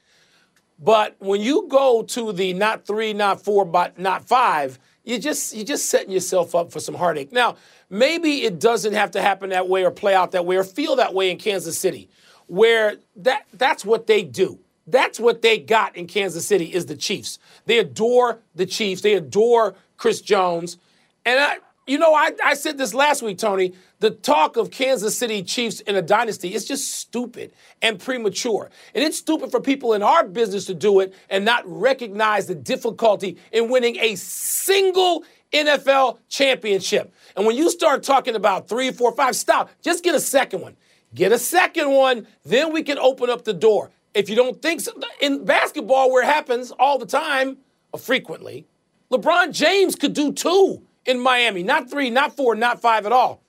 But 0.78 1.16
when 1.18 1.40
you 1.40 1.66
go 1.68 2.02
to 2.02 2.32
the 2.32 2.52
not 2.52 2.86
three, 2.86 3.12
not 3.12 3.42
four, 3.42 3.64
but 3.64 3.98
not 3.98 4.26
five, 4.26 4.78
you 5.04 5.18
just 5.18 5.54
you're 5.54 5.64
just 5.64 5.88
setting 5.88 6.10
yourself 6.10 6.54
up 6.54 6.72
for 6.72 6.80
some 6.80 6.94
heartache. 6.94 7.32
Now, 7.32 7.56
maybe 7.88 8.42
it 8.42 8.58
doesn't 8.58 8.92
have 8.92 9.12
to 9.12 9.22
happen 9.22 9.50
that 9.50 9.68
way 9.68 9.84
or 9.84 9.90
play 9.90 10.14
out 10.14 10.32
that 10.32 10.44
way 10.46 10.56
or 10.56 10.64
feel 10.64 10.96
that 10.96 11.14
way 11.14 11.30
in 11.30 11.38
Kansas 11.38 11.78
City, 11.78 12.08
where 12.46 12.96
that 13.16 13.46
that's 13.52 13.84
what 13.84 14.06
they 14.06 14.22
do. 14.22 14.58
That's 14.86 15.18
what 15.18 15.40
they 15.40 15.58
got 15.58 15.96
in 15.96 16.06
Kansas 16.06 16.46
City 16.46 16.66
is 16.66 16.86
the 16.86 16.96
Chiefs. 16.96 17.38
They 17.64 17.78
adore 17.78 18.40
the 18.54 18.66
Chiefs. 18.66 19.00
They 19.00 19.14
adore 19.14 19.74
Chris 19.96 20.20
Jones. 20.20 20.76
And 21.24 21.40
I, 21.40 21.56
you 21.86 21.98
know, 21.98 22.14
I, 22.14 22.30
I 22.42 22.54
said 22.54 22.78
this 22.78 22.94
last 22.94 23.22
week, 23.22 23.38
Tony. 23.38 23.74
The 24.00 24.10
talk 24.10 24.56
of 24.56 24.70
Kansas 24.70 25.16
City 25.16 25.42
Chiefs 25.42 25.80
in 25.80 25.96
a 25.96 26.02
dynasty 26.02 26.54
is 26.54 26.66
just 26.66 26.92
stupid 26.92 27.52
and 27.82 27.98
premature. 27.98 28.70
And 28.94 29.04
it's 29.04 29.18
stupid 29.18 29.50
for 29.50 29.60
people 29.60 29.94
in 29.94 30.02
our 30.02 30.26
business 30.26 30.66
to 30.66 30.74
do 30.74 31.00
it 31.00 31.14
and 31.30 31.44
not 31.44 31.62
recognize 31.66 32.46
the 32.46 32.54
difficulty 32.54 33.38
in 33.52 33.70
winning 33.70 33.96
a 33.96 34.14
single 34.16 35.24
NFL 35.52 36.18
championship. 36.28 37.14
And 37.36 37.46
when 37.46 37.56
you 37.56 37.70
start 37.70 38.02
talking 38.02 38.34
about 38.34 38.68
three, 38.68 38.90
four, 38.90 39.12
five, 39.12 39.36
stop. 39.36 39.70
Just 39.82 40.04
get 40.04 40.14
a 40.14 40.20
second 40.20 40.60
one. 40.60 40.76
Get 41.14 41.30
a 41.30 41.38
second 41.38 41.90
one, 41.90 42.26
then 42.44 42.72
we 42.72 42.82
can 42.82 42.98
open 42.98 43.30
up 43.30 43.44
the 43.44 43.54
door. 43.54 43.90
If 44.14 44.28
you 44.28 44.36
don't 44.36 44.60
think 44.60 44.80
so, 44.80 44.92
in 45.20 45.44
basketball, 45.44 46.10
where 46.10 46.24
it 46.24 46.26
happens 46.26 46.72
all 46.72 46.98
the 46.98 47.06
time, 47.06 47.58
or 47.92 48.00
frequently, 48.00 48.66
LeBron 49.12 49.52
James 49.52 49.94
could 49.94 50.12
do 50.12 50.32
two 50.32 50.82
in 51.06 51.20
Miami. 51.20 51.62
Not 51.62 51.90
three, 51.90 52.10
not 52.10 52.36
four, 52.36 52.54
not 52.54 52.80
five 52.80 53.06
at 53.06 53.12
all. 53.12 53.42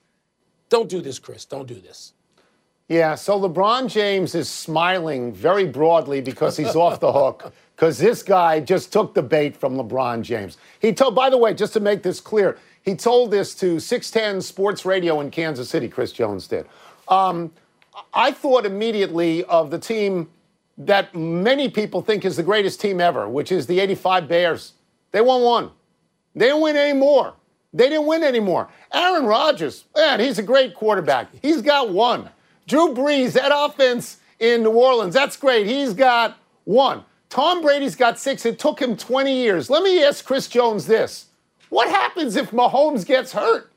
Don't 0.70 0.90
do 0.90 1.02
this, 1.02 1.20
Chris. 1.20 1.46
Don't 1.46 1.68
do 1.68 1.76
this. 1.76 2.14
Yeah, 2.88 3.16
so 3.16 3.40
LeBron 3.40 3.90
James 3.90 4.36
is 4.36 4.48
smiling 4.48 5.34
very 5.34 5.66
broadly 5.66 6.22
because 6.22 6.56
he's 6.56 6.76
off 6.76 7.00
the 7.00 7.12
hook. 7.12 7.54
Because 7.76 7.98
this 7.98 8.24
guy 8.24 8.62
just 8.62 8.94
took 8.94 9.14
the 9.14 9.22
bait 9.22 9.54
from 9.54 9.76
LeBron 9.76 10.22
James. 10.22 10.56
He 10.80 10.94
told, 10.94 11.14
by 11.14 11.30
the 11.30 11.38
way, 11.38 11.54
just 11.54 11.74
to 11.74 11.82
make 11.82 12.04
this 12.04 12.22
clear, 12.22 12.58
he 12.84 12.96
told 12.96 13.32
this 13.32 13.54
to 13.56 13.82
610 13.82 14.42
Sports 14.42 14.86
Radio 14.86 15.20
in 15.20 15.30
Kansas 15.30 15.70
City, 15.70 15.90
Chris 15.90 16.14
Jones 16.14 16.48
did. 16.48 16.68
Um, 17.10 17.52
I 18.14 18.32
thought 18.32 18.66
immediately 18.66 19.44
of 19.44 19.72
the 19.72 19.78
team 19.78 20.30
that 20.78 21.14
many 21.14 21.68
people 21.68 22.02
think 22.02 22.24
is 22.24 22.38
the 22.38 22.44
greatest 22.44 22.80
team 22.80 23.02
ever, 23.02 23.28
which 23.28 23.52
is 23.52 23.68
the 23.68 23.82
85 23.82 24.30
Bears. 24.30 24.72
They 25.12 25.20
won 25.20 25.42
one. 25.42 25.72
They 26.34 26.54
win 26.54 26.78
any 26.78 26.98
more. 26.98 27.34
They 27.76 27.90
didn't 27.90 28.08
win 28.08 28.24
anymore. 28.24 28.70
Aaron 28.94 29.26
Rodgers, 29.26 29.84
man, 29.96 30.22
he's 30.22 30.40
a 30.40 30.44
great 30.44 30.74
quarterback. 30.74 31.28
He's 31.42 31.62
got 31.62 31.90
one. 31.90 32.30
Drew 32.68 32.94
Brees, 32.94 33.34
that 33.34 33.52
offense 33.54 34.18
in 34.40 34.64
New 34.64 34.72
Orleans, 34.72 35.14
that's 35.14 35.36
great. 35.36 35.68
He's 35.68 35.94
got 35.94 36.38
one. 36.64 37.04
Tom 37.30 37.62
Brady's 37.62 37.96
got 37.96 38.18
six. 38.18 38.46
It 38.46 38.60
took 38.60 38.82
him 38.82 38.96
20 38.96 39.36
years. 39.36 39.70
Let 39.70 39.84
me 39.84 40.02
ask 40.02 40.24
Chris 40.24 40.48
Jones 40.48 40.86
this 40.86 41.26
What 41.68 41.90
happens 41.90 42.38
if 42.38 42.52
Mahomes 42.52 43.06
gets 43.06 43.34
hurt? 43.34 43.70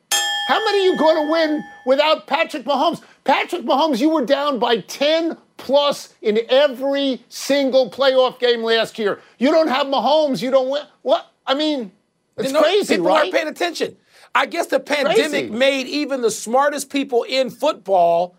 How 0.47 0.65
many 0.65 0.79
are 0.79 0.93
you 0.93 0.99
going 0.99 1.27
to 1.27 1.33
win 1.33 1.65
without 1.85 2.29
Patrick 2.29 2.65
Mahomes? 2.65 3.03
Patrick 3.25 3.63
Mahomes, 3.63 4.01
you 4.01 4.11
were 4.11 4.25
down 4.25 4.61
by 4.61 4.79
10 4.79 5.37
plus 5.57 6.15
in 6.23 6.39
every 6.49 7.23
single 7.29 7.91
playoff 7.91 8.39
game 8.39 8.63
last 8.63 8.97
year. 8.99 9.21
You 9.39 9.51
don't 9.51 9.69
have 9.69 9.89
Mahomes, 9.89 10.41
you 10.41 10.53
don't 10.53 10.71
win. 10.71 10.85
What? 11.03 11.31
I 11.47 11.55
mean, 11.55 11.91
it's 12.39 12.53
know, 12.53 12.63
crazy, 12.63 12.95
people 12.95 13.09
right? 13.09 13.21
aren't 13.21 13.33
paying 13.33 13.49
attention. 13.49 13.97
I 14.35 14.47
guess 14.47 14.67
the 14.67 14.81
pandemic 14.81 15.31
crazy. 15.31 15.51
made 15.51 15.87
even 15.87 16.21
the 16.21 16.31
smartest 16.31 16.91
people 16.91 17.25
in 17.25 17.51
football 17.51 18.37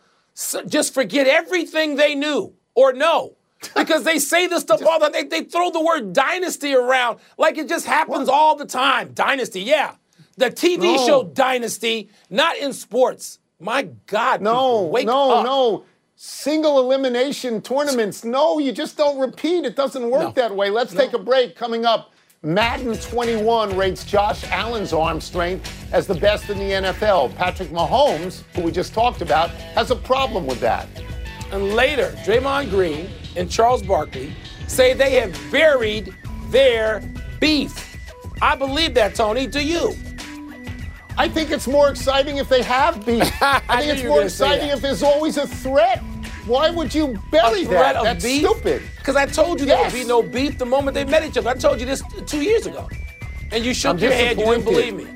just 0.67 0.93
forget 0.93 1.27
everything 1.27 1.95
they 1.95 2.15
knew 2.15 2.53
or 2.75 2.93
know. 2.93 3.35
because 3.75 4.05
they 4.05 4.19
say 4.19 4.47
this 4.47 4.61
stuff 4.61 4.81
all 4.85 4.99
the 4.99 5.09
time. 5.09 5.11
They, 5.11 5.41
they 5.41 5.43
throw 5.43 5.69
the 5.69 5.83
word 5.83 6.13
dynasty 6.13 6.73
around 6.73 7.19
like 7.37 7.57
it 7.57 7.67
just 7.67 7.85
happens 7.85 8.27
what? 8.27 8.33
all 8.33 8.55
the 8.55 8.65
time. 8.65 9.11
Dynasty, 9.13 9.61
yeah. 9.61 9.95
The 10.37 10.49
TV 10.49 10.83
no. 10.83 11.05
show 11.05 11.23
Dynasty, 11.23 12.09
not 12.29 12.55
in 12.57 12.71
sports. 12.71 13.39
My 13.59 13.89
God. 14.07 14.41
No, 14.41 14.83
wake 14.83 15.05
no, 15.05 15.31
up. 15.31 15.45
no. 15.45 15.83
Single 16.15 16.79
elimination 16.79 17.61
tournaments. 17.61 18.23
No, 18.23 18.59
you 18.59 18.71
just 18.71 18.97
don't 18.97 19.19
repeat. 19.19 19.65
It 19.65 19.75
doesn't 19.75 20.09
work 20.09 20.21
no. 20.21 20.31
that 20.31 20.55
way. 20.55 20.69
Let's 20.69 20.93
no. 20.93 21.01
take 21.01 21.13
a 21.13 21.19
break. 21.19 21.57
Coming 21.57 21.85
up, 21.85 22.11
Madden 22.41 22.95
21 22.95 23.75
rates 23.75 24.05
Josh 24.05 24.45
Allen's 24.45 24.93
arm 24.93 25.19
strength 25.19 25.91
as 25.91 26.07
the 26.07 26.15
best 26.15 26.49
in 26.49 26.57
the 26.57 26.71
NFL. 26.71 27.35
Patrick 27.35 27.67
Mahomes, 27.67 28.43
who 28.55 28.61
we 28.61 28.71
just 28.71 28.93
talked 28.93 29.21
about, 29.21 29.49
has 29.49 29.91
a 29.91 29.95
problem 29.97 30.47
with 30.47 30.61
that. 30.61 30.87
And 31.51 31.73
later, 31.73 32.15
Draymond 32.23 32.69
Green 32.69 33.09
and 33.35 33.51
Charles 33.51 33.83
Barkley 33.83 34.31
say 34.67 34.93
they 34.93 35.15
have 35.15 35.37
buried 35.51 36.15
their 36.49 37.03
beef. 37.41 37.97
I 38.41 38.55
believe 38.55 38.93
that, 38.93 39.15
Tony. 39.15 39.45
Do 39.45 39.61
you? 39.61 39.93
I 41.17 41.27
think 41.27 41.51
it's 41.51 41.67
more 41.67 41.89
exciting 41.89 42.37
if 42.37 42.47
they 42.47 42.63
have 42.63 43.05
beef. 43.05 43.29
I, 43.41 43.61
I 43.67 43.81
think 43.81 43.99
it's 43.99 44.07
more 44.07 44.23
exciting 44.23 44.69
if 44.69 44.79
there's 44.79 45.03
always 45.03 45.35
a 45.35 45.45
threat. 45.45 46.01
Why 46.49 46.71
would 46.71 46.95
you 46.95 47.15
bury 47.29 47.63
that? 47.65 48.03
That's 48.03 48.23
beef? 48.23 48.41
stupid. 48.41 48.81
Because 48.97 49.15
I 49.15 49.27
told 49.27 49.59
you 49.61 49.67
yes. 49.67 49.77
there 49.77 49.85
would 49.85 50.03
be 50.03 50.09
no 50.09 50.23
beef 50.23 50.57
the 50.57 50.65
moment 50.65 50.95
they 50.95 51.05
met 51.05 51.23
each 51.23 51.37
other. 51.37 51.51
I 51.51 51.53
told 51.53 51.79
you 51.79 51.85
this 51.85 52.01
two 52.25 52.41
years 52.41 52.65
ago. 52.65 52.89
And 53.51 53.63
you 53.63 53.73
shook 53.73 53.91
I'm 53.91 53.99
your 53.99 54.11
head. 54.11 54.39
You 54.39 54.45
didn't 54.45 54.65
believe 54.65 54.95
me. 54.95 55.07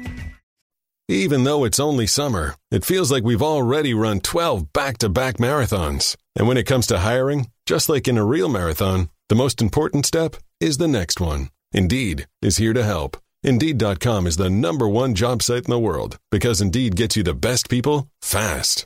Even 1.09 1.43
though 1.43 1.63
it's 1.63 1.79
only 1.79 2.05
summer, 2.05 2.55
it 2.69 2.85
feels 2.85 3.11
like 3.11 3.23
we've 3.23 3.41
already 3.41 3.95
run 3.95 4.19
12 4.19 4.71
back 4.73 4.99
to 4.99 5.09
back 5.09 5.37
marathons. 5.37 6.15
And 6.35 6.47
when 6.47 6.57
it 6.57 6.67
comes 6.67 6.85
to 6.87 6.99
hiring, 6.99 7.49
just 7.65 7.89
like 7.89 8.07
in 8.07 8.19
a 8.19 8.25
real 8.25 8.47
marathon, 8.47 9.09
the 9.27 9.35
most 9.35 9.59
important 9.59 10.05
step 10.05 10.35
is 10.59 10.77
the 10.77 10.87
next 10.87 11.19
one. 11.19 11.49
Indeed 11.71 12.27
is 12.43 12.57
here 12.57 12.73
to 12.73 12.83
help. 12.83 13.17
Indeed.com 13.41 14.27
is 14.27 14.37
the 14.37 14.51
number 14.51 14.87
one 14.87 15.15
job 15.15 15.41
site 15.41 15.65
in 15.65 15.71
the 15.71 15.79
world 15.79 16.19
because 16.31 16.61
Indeed 16.61 16.95
gets 16.95 17.17
you 17.17 17.23
the 17.23 17.33
best 17.33 17.69
people 17.69 18.07
fast. 18.21 18.85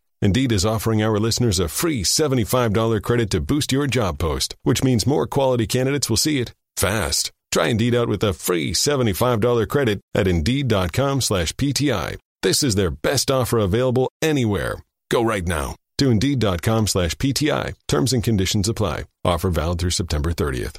Indeed 0.21 0.51
is 0.51 0.65
offering 0.67 1.01
our 1.01 1.19
listeners 1.19 1.59
a 1.59 1.67
free 1.67 2.03
$75 2.03 3.01
credit 3.01 3.31
to 3.31 3.41
boost 3.41 3.71
your 3.71 3.87
job 3.87 4.19
post, 4.19 4.55
which 4.61 4.83
means 4.83 5.07
more 5.07 5.25
quality 5.25 5.65
candidates 5.65 6.09
will 6.09 6.17
see 6.17 6.39
it 6.39 6.53
fast. 6.77 7.31
Try 7.51 7.67
Indeed 7.67 7.95
out 7.95 8.07
with 8.07 8.23
a 8.23 8.33
free 8.33 8.71
$75 8.71 9.67
credit 9.67 9.99
at 10.13 10.27
Indeed.com 10.27 11.21
slash 11.21 11.53
PTI. 11.53 12.17
This 12.43 12.61
is 12.61 12.75
their 12.75 12.91
best 12.91 13.31
offer 13.31 13.57
available 13.57 14.11
anywhere. 14.21 14.81
Go 15.09 15.23
right 15.23 15.45
now 15.45 15.75
to 15.97 16.11
Indeed.com 16.11 16.87
slash 16.87 17.15
PTI. 17.15 17.73
Terms 17.87 18.13
and 18.13 18.23
conditions 18.23 18.69
apply. 18.69 19.05
Offer 19.25 19.49
valid 19.49 19.79
through 19.79 19.89
September 19.89 20.31
30th. 20.33 20.77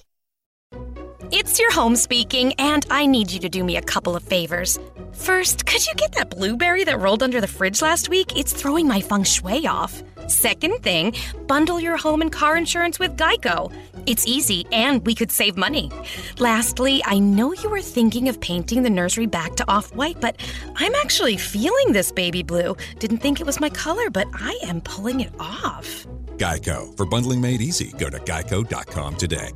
It's 1.35 1.59
your 1.59 1.73
home 1.73 1.97
speaking, 1.97 2.53
and 2.59 2.85
I 2.91 3.07
need 3.07 3.33
you 3.33 3.41
to 3.41 3.49
do 3.49 3.65
me 3.65 3.79
a 3.79 3.81
couple 3.81 4.15
of 4.15 4.23
favors. 4.23 4.79
First, 5.15 5.65
could 5.65 5.87
you 5.87 5.95
get 5.95 6.13
that 6.13 6.29
blueberry 6.29 6.85
that 6.85 7.01
rolled 7.01 7.23
under 7.23 7.41
the 7.41 7.47
fridge 7.47 7.81
last 7.81 8.11
week? 8.11 8.37
It's 8.37 8.53
throwing 8.53 8.87
my 8.87 9.01
feng 9.01 9.25
shui 9.25 9.67
off. 9.67 10.03
Second 10.27 10.83
thing, 10.83 11.15
bundle 11.47 11.81
your 11.81 11.97
home 11.97 12.21
and 12.21 12.31
car 12.31 12.59
insurance 12.59 12.99
with 12.99 13.17
Geico. 13.17 13.73
It's 14.05 14.27
easy 14.27 14.67
and 14.73 15.07
we 15.07 15.15
could 15.15 15.33
save 15.33 15.57
money. 15.57 15.91
Lastly, 16.39 17.01
I 17.07 17.19
know 17.19 17.55
you 17.55 17.71
were 17.71 17.81
thinking 17.81 18.29
of 18.29 18.39
painting 18.39 18.83
the 18.83 18.91
nursery 18.91 19.27
back 19.27 19.57
to 19.57 19.71
off 19.71 19.95
white, 19.97 20.21
but 20.21 20.37
I'm 20.77 20.95
actually 20.97 21.39
feeling 21.39 21.93
this 21.93 22.13
baby 22.13 22.43
blue. 22.43 22.77
Didn't 22.99 23.19
think 23.19 23.41
it 23.41 23.47
was 23.47 23.59
my 23.59 23.71
color, 23.71 24.11
but 24.11 24.27
I 24.35 24.59
am 24.65 24.83
pulling 24.83 25.21
it 25.21 25.33
off. 25.41 26.07
Geico. 26.37 26.95
For 26.95 27.07
bundling 27.07 27.41
made 27.41 27.63
easy, 27.63 27.93
go 27.93 28.11
to 28.11 28.19
geico.com 28.19 29.17
today. 29.17 29.51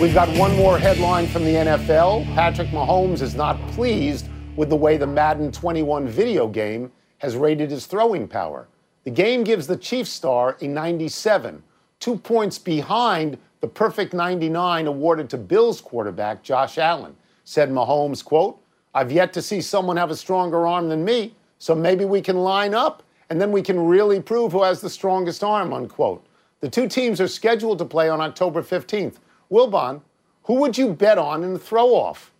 We've 0.00 0.12
got 0.12 0.28
one 0.36 0.56
more 0.56 0.76
headline 0.76 1.28
from 1.28 1.44
the 1.44 1.54
NFL. 1.54 2.24
Patrick 2.34 2.68
Mahomes 2.70 3.22
is 3.22 3.36
not 3.36 3.56
pleased 3.68 4.28
with 4.56 4.68
the 4.68 4.76
way 4.76 4.96
the 4.96 5.06
Madden 5.06 5.52
21 5.52 6.08
video 6.08 6.48
game 6.48 6.90
has 7.18 7.36
rated 7.36 7.70
his 7.70 7.86
throwing 7.86 8.26
power. 8.26 8.66
The 9.04 9.12
game 9.12 9.44
gives 9.44 9.68
the 9.68 9.76
Chiefs 9.76 10.10
star 10.10 10.56
a 10.60 10.66
97, 10.66 11.62
two 12.00 12.16
points 12.16 12.58
behind 12.58 13.38
the 13.60 13.68
perfect 13.68 14.12
99 14.14 14.88
awarded 14.88 15.30
to 15.30 15.38
Bills 15.38 15.80
quarterback 15.80 16.42
Josh 16.42 16.76
Allen. 16.76 17.14
Said 17.44 17.70
Mahomes, 17.70 18.22
quote, 18.24 18.60
I've 18.94 19.12
yet 19.12 19.32
to 19.34 19.42
see 19.42 19.60
someone 19.60 19.96
have 19.96 20.10
a 20.10 20.16
stronger 20.16 20.66
arm 20.66 20.88
than 20.88 21.04
me, 21.04 21.36
so 21.60 21.72
maybe 21.72 22.04
we 22.04 22.20
can 22.20 22.36
line 22.36 22.74
up 22.74 23.04
and 23.30 23.40
then 23.40 23.52
we 23.52 23.62
can 23.62 23.78
really 23.78 24.20
prove 24.20 24.50
who 24.50 24.64
has 24.64 24.80
the 24.80 24.90
strongest 24.90 25.44
arm, 25.44 25.72
unquote. 25.72 26.26
The 26.60 26.68
two 26.68 26.88
teams 26.88 27.20
are 27.20 27.28
scheduled 27.28 27.78
to 27.78 27.84
play 27.84 28.08
on 28.08 28.20
October 28.20 28.60
15th. 28.60 29.18
Wilbon, 29.50 30.02
who 30.44 30.54
would 30.60 30.76
you 30.76 30.92
bet 30.94 31.18
on 31.18 31.42
in 31.42 31.54
the 31.54 31.58
throw 31.58 31.94
off? 31.94 32.32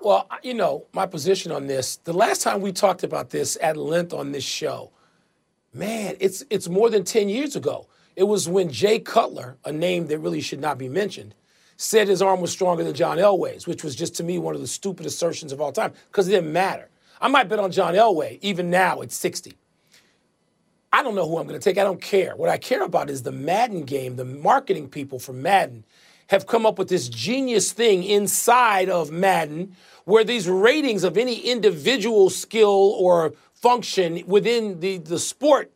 Well, 0.00 0.28
you 0.42 0.54
know, 0.54 0.86
my 0.92 1.06
position 1.06 1.50
on 1.50 1.66
this, 1.66 1.96
the 1.96 2.12
last 2.12 2.42
time 2.42 2.60
we 2.60 2.72
talked 2.72 3.02
about 3.02 3.30
this 3.30 3.58
at 3.60 3.76
length 3.76 4.12
on 4.12 4.30
this 4.30 4.44
show, 4.44 4.92
man, 5.74 6.16
it's 6.20 6.44
it's 6.50 6.68
more 6.68 6.88
than 6.88 7.04
10 7.04 7.28
years 7.28 7.56
ago. 7.56 7.88
It 8.14 8.24
was 8.24 8.48
when 8.48 8.70
Jay 8.70 9.00
Cutler, 9.00 9.56
a 9.64 9.72
name 9.72 10.06
that 10.08 10.18
really 10.18 10.40
should 10.40 10.60
not 10.60 10.78
be 10.78 10.88
mentioned, 10.88 11.34
said 11.76 12.08
his 12.08 12.22
arm 12.22 12.40
was 12.40 12.50
stronger 12.52 12.84
than 12.84 12.94
John 12.94 13.18
Elway's, 13.18 13.66
which 13.66 13.82
was 13.82 13.94
just 13.94 14.14
to 14.16 14.24
me 14.24 14.38
one 14.38 14.54
of 14.54 14.60
the 14.60 14.66
stupid 14.66 15.06
assertions 15.06 15.52
of 15.52 15.60
all 15.60 15.72
time 15.72 15.92
because 16.10 16.28
it 16.28 16.32
didn't 16.32 16.52
matter. 16.52 16.90
I 17.20 17.28
might 17.28 17.48
bet 17.48 17.58
on 17.58 17.72
John 17.72 17.94
Elway 17.94 18.38
even 18.42 18.70
now 18.70 19.02
at 19.02 19.10
60. 19.10 19.56
I 20.92 21.02
don't 21.02 21.14
know 21.14 21.28
who 21.28 21.38
I'm 21.38 21.46
going 21.46 21.58
to 21.60 21.64
take. 21.64 21.78
I 21.78 21.84
don't 21.84 22.00
care. 22.00 22.34
What 22.34 22.48
I 22.48 22.56
care 22.56 22.82
about 22.82 23.10
is 23.10 23.22
the 23.22 23.32
Madden 23.32 23.84
game. 23.84 24.16
The 24.16 24.24
marketing 24.24 24.88
people 24.88 25.18
from 25.18 25.42
Madden 25.42 25.84
have 26.28 26.46
come 26.46 26.64
up 26.66 26.78
with 26.78 26.88
this 26.88 27.08
genius 27.08 27.72
thing 27.72 28.04
inside 28.04 28.88
of 28.88 29.10
Madden 29.10 29.76
where 30.04 30.24
these 30.24 30.48
ratings 30.48 31.04
of 31.04 31.18
any 31.18 31.38
individual 31.38 32.30
skill 32.30 32.94
or 32.98 33.34
function 33.52 34.22
within 34.26 34.80
the, 34.80 34.98
the 34.98 35.18
sport 35.18 35.72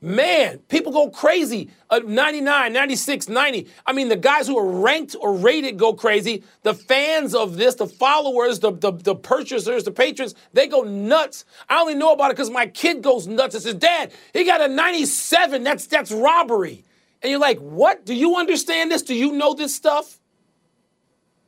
Man, 0.00 0.58
people 0.68 0.92
go 0.92 1.10
crazy. 1.10 1.70
Uh, 1.90 2.00
99, 2.04 2.72
96, 2.72 3.28
90. 3.28 3.66
I 3.84 3.92
mean, 3.92 4.08
the 4.08 4.16
guys 4.16 4.46
who 4.46 4.56
are 4.56 4.80
ranked 4.80 5.16
or 5.20 5.34
rated 5.34 5.76
go 5.76 5.92
crazy. 5.92 6.44
The 6.62 6.72
fans 6.72 7.34
of 7.34 7.56
this, 7.56 7.74
the 7.74 7.88
followers, 7.88 8.60
the, 8.60 8.70
the, 8.70 8.92
the 8.92 9.16
purchasers, 9.16 9.82
the 9.82 9.90
patrons, 9.90 10.36
they 10.52 10.68
go 10.68 10.82
nuts. 10.82 11.44
I 11.68 11.80
only 11.80 11.96
know 11.96 12.12
about 12.12 12.30
it 12.30 12.36
because 12.36 12.50
my 12.50 12.68
kid 12.68 13.02
goes 13.02 13.26
nuts 13.26 13.56
and 13.56 13.64
says, 13.64 13.74
Dad, 13.74 14.12
he 14.32 14.44
got 14.44 14.60
a 14.60 14.68
97. 14.68 15.64
That's, 15.64 15.86
that's 15.88 16.12
robbery. 16.12 16.84
And 17.20 17.30
you're 17.30 17.40
like, 17.40 17.58
what? 17.58 18.06
Do 18.06 18.14
you 18.14 18.36
understand 18.36 18.92
this? 18.92 19.02
Do 19.02 19.16
you 19.16 19.32
know 19.32 19.54
this 19.54 19.74
stuff? 19.74 20.20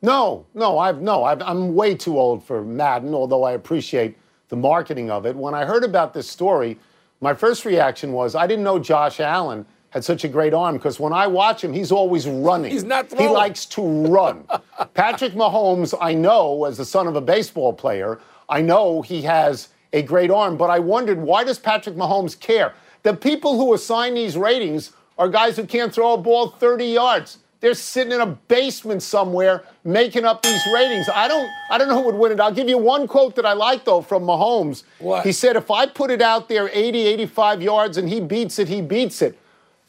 No, 0.02 0.47
no, 0.54 0.78
I've 0.78 1.02
no, 1.02 1.25
i 1.25 1.50
am 1.50 1.75
way 1.75 1.95
too 1.95 2.19
old 2.19 2.42
for 2.42 2.64
Madden, 2.64 3.14
although 3.14 3.45
I 3.45 3.52
appreciate 3.52 4.16
the 4.49 4.57
marketing 4.57 5.11
of 5.11 5.26
it. 5.26 5.37
When 5.37 5.54
I 5.54 5.66
heard 5.66 5.85
about 5.85 6.14
this 6.14 6.28
story, 6.28 6.78
my 7.21 7.35
first 7.35 7.65
reaction 7.65 8.12
was 8.12 8.35
I 8.35 8.47
didn't 8.47 8.65
know 8.65 8.79
Josh 8.79 9.21
Allen 9.21 9.67
had 9.91 10.05
such 10.05 10.25
a 10.25 10.29
great 10.29 10.55
arm 10.55 10.77
because 10.77 11.00
when 11.00 11.12
I 11.12 11.27
watch 11.27 11.62
him, 11.62 11.73
he's 11.73 11.93
always 11.93 12.27
running. 12.27 12.71
He's 12.71 12.85
not 12.85 13.09
throwing. 13.09 13.29
He 13.29 13.33
likes 13.33 13.67
to 13.67 13.83
run. 13.83 14.47
Patrick 14.95 15.33
Mahomes, 15.33 15.95
I 16.00 16.15
know, 16.15 16.65
as 16.65 16.79
the 16.79 16.85
son 16.85 17.07
of 17.07 17.17
a 17.17 17.21
baseball 17.21 17.73
player, 17.73 18.21
I 18.49 18.62
know 18.62 19.03
he 19.03 19.23
has 19.23 19.69
a 19.93 20.03
great 20.03 20.31
arm, 20.31 20.57
but 20.57 20.71
I 20.71 20.79
wondered 20.79 21.19
why 21.19 21.45
does 21.45 21.59
Patrick 21.59 21.97
Mahomes 21.97 22.39
care? 22.39 22.75
The 23.03 23.15
people 23.15 23.57
who 23.57 23.75
assign 23.75 24.15
these 24.15 24.37
ratings 24.37 24.93
are 25.19 25.29
guys 25.29 25.57
who 25.57 25.67
can't 25.67 25.93
throw 25.93 26.15
a 26.15 26.19
ball 26.19 26.50
30 26.50 26.87
yards. 26.87 27.39
They're 27.61 27.75
sitting 27.75 28.12
in 28.12 28.21
a 28.21 28.26
basement 28.26 29.02
somewhere 29.02 29.64
making 29.85 30.25
up 30.25 30.43
these 30.43 30.62
ratings. 30.73 31.09
I 31.14 31.29
don't 31.29 31.49
I 31.71 31.76
don't 31.76 31.88
know 31.88 31.99
who 31.99 32.07
would 32.07 32.14
win 32.14 32.33
it. 32.33 32.40
I'll 32.40 32.52
give 32.52 32.69
you 32.69 32.79
one 32.79 33.07
quote 33.07 33.37
that 33.37 33.45
I 33.45 33.52
like 33.52 33.85
though 33.85 34.00
from 34.00 34.23
Mahomes. 34.25 34.85
What? 34.99 35.26
He 35.26 35.33
said 35.33 35.57
if 35.57 35.71
I 35.71 35.87
put 35.87 36.11
it 36.11 36.23
out 36.23 36.49
there 36.49 36.71
80 36.73 37.07
85 37.07 37.62
yards 37.62 37.97
and 37.99 38.09
he 38.09 38.21
beats 38.21 38.59
it, 38.59 38.69
he 38.69 38.81
beats 38.81 39.21
it. 39.21 39.38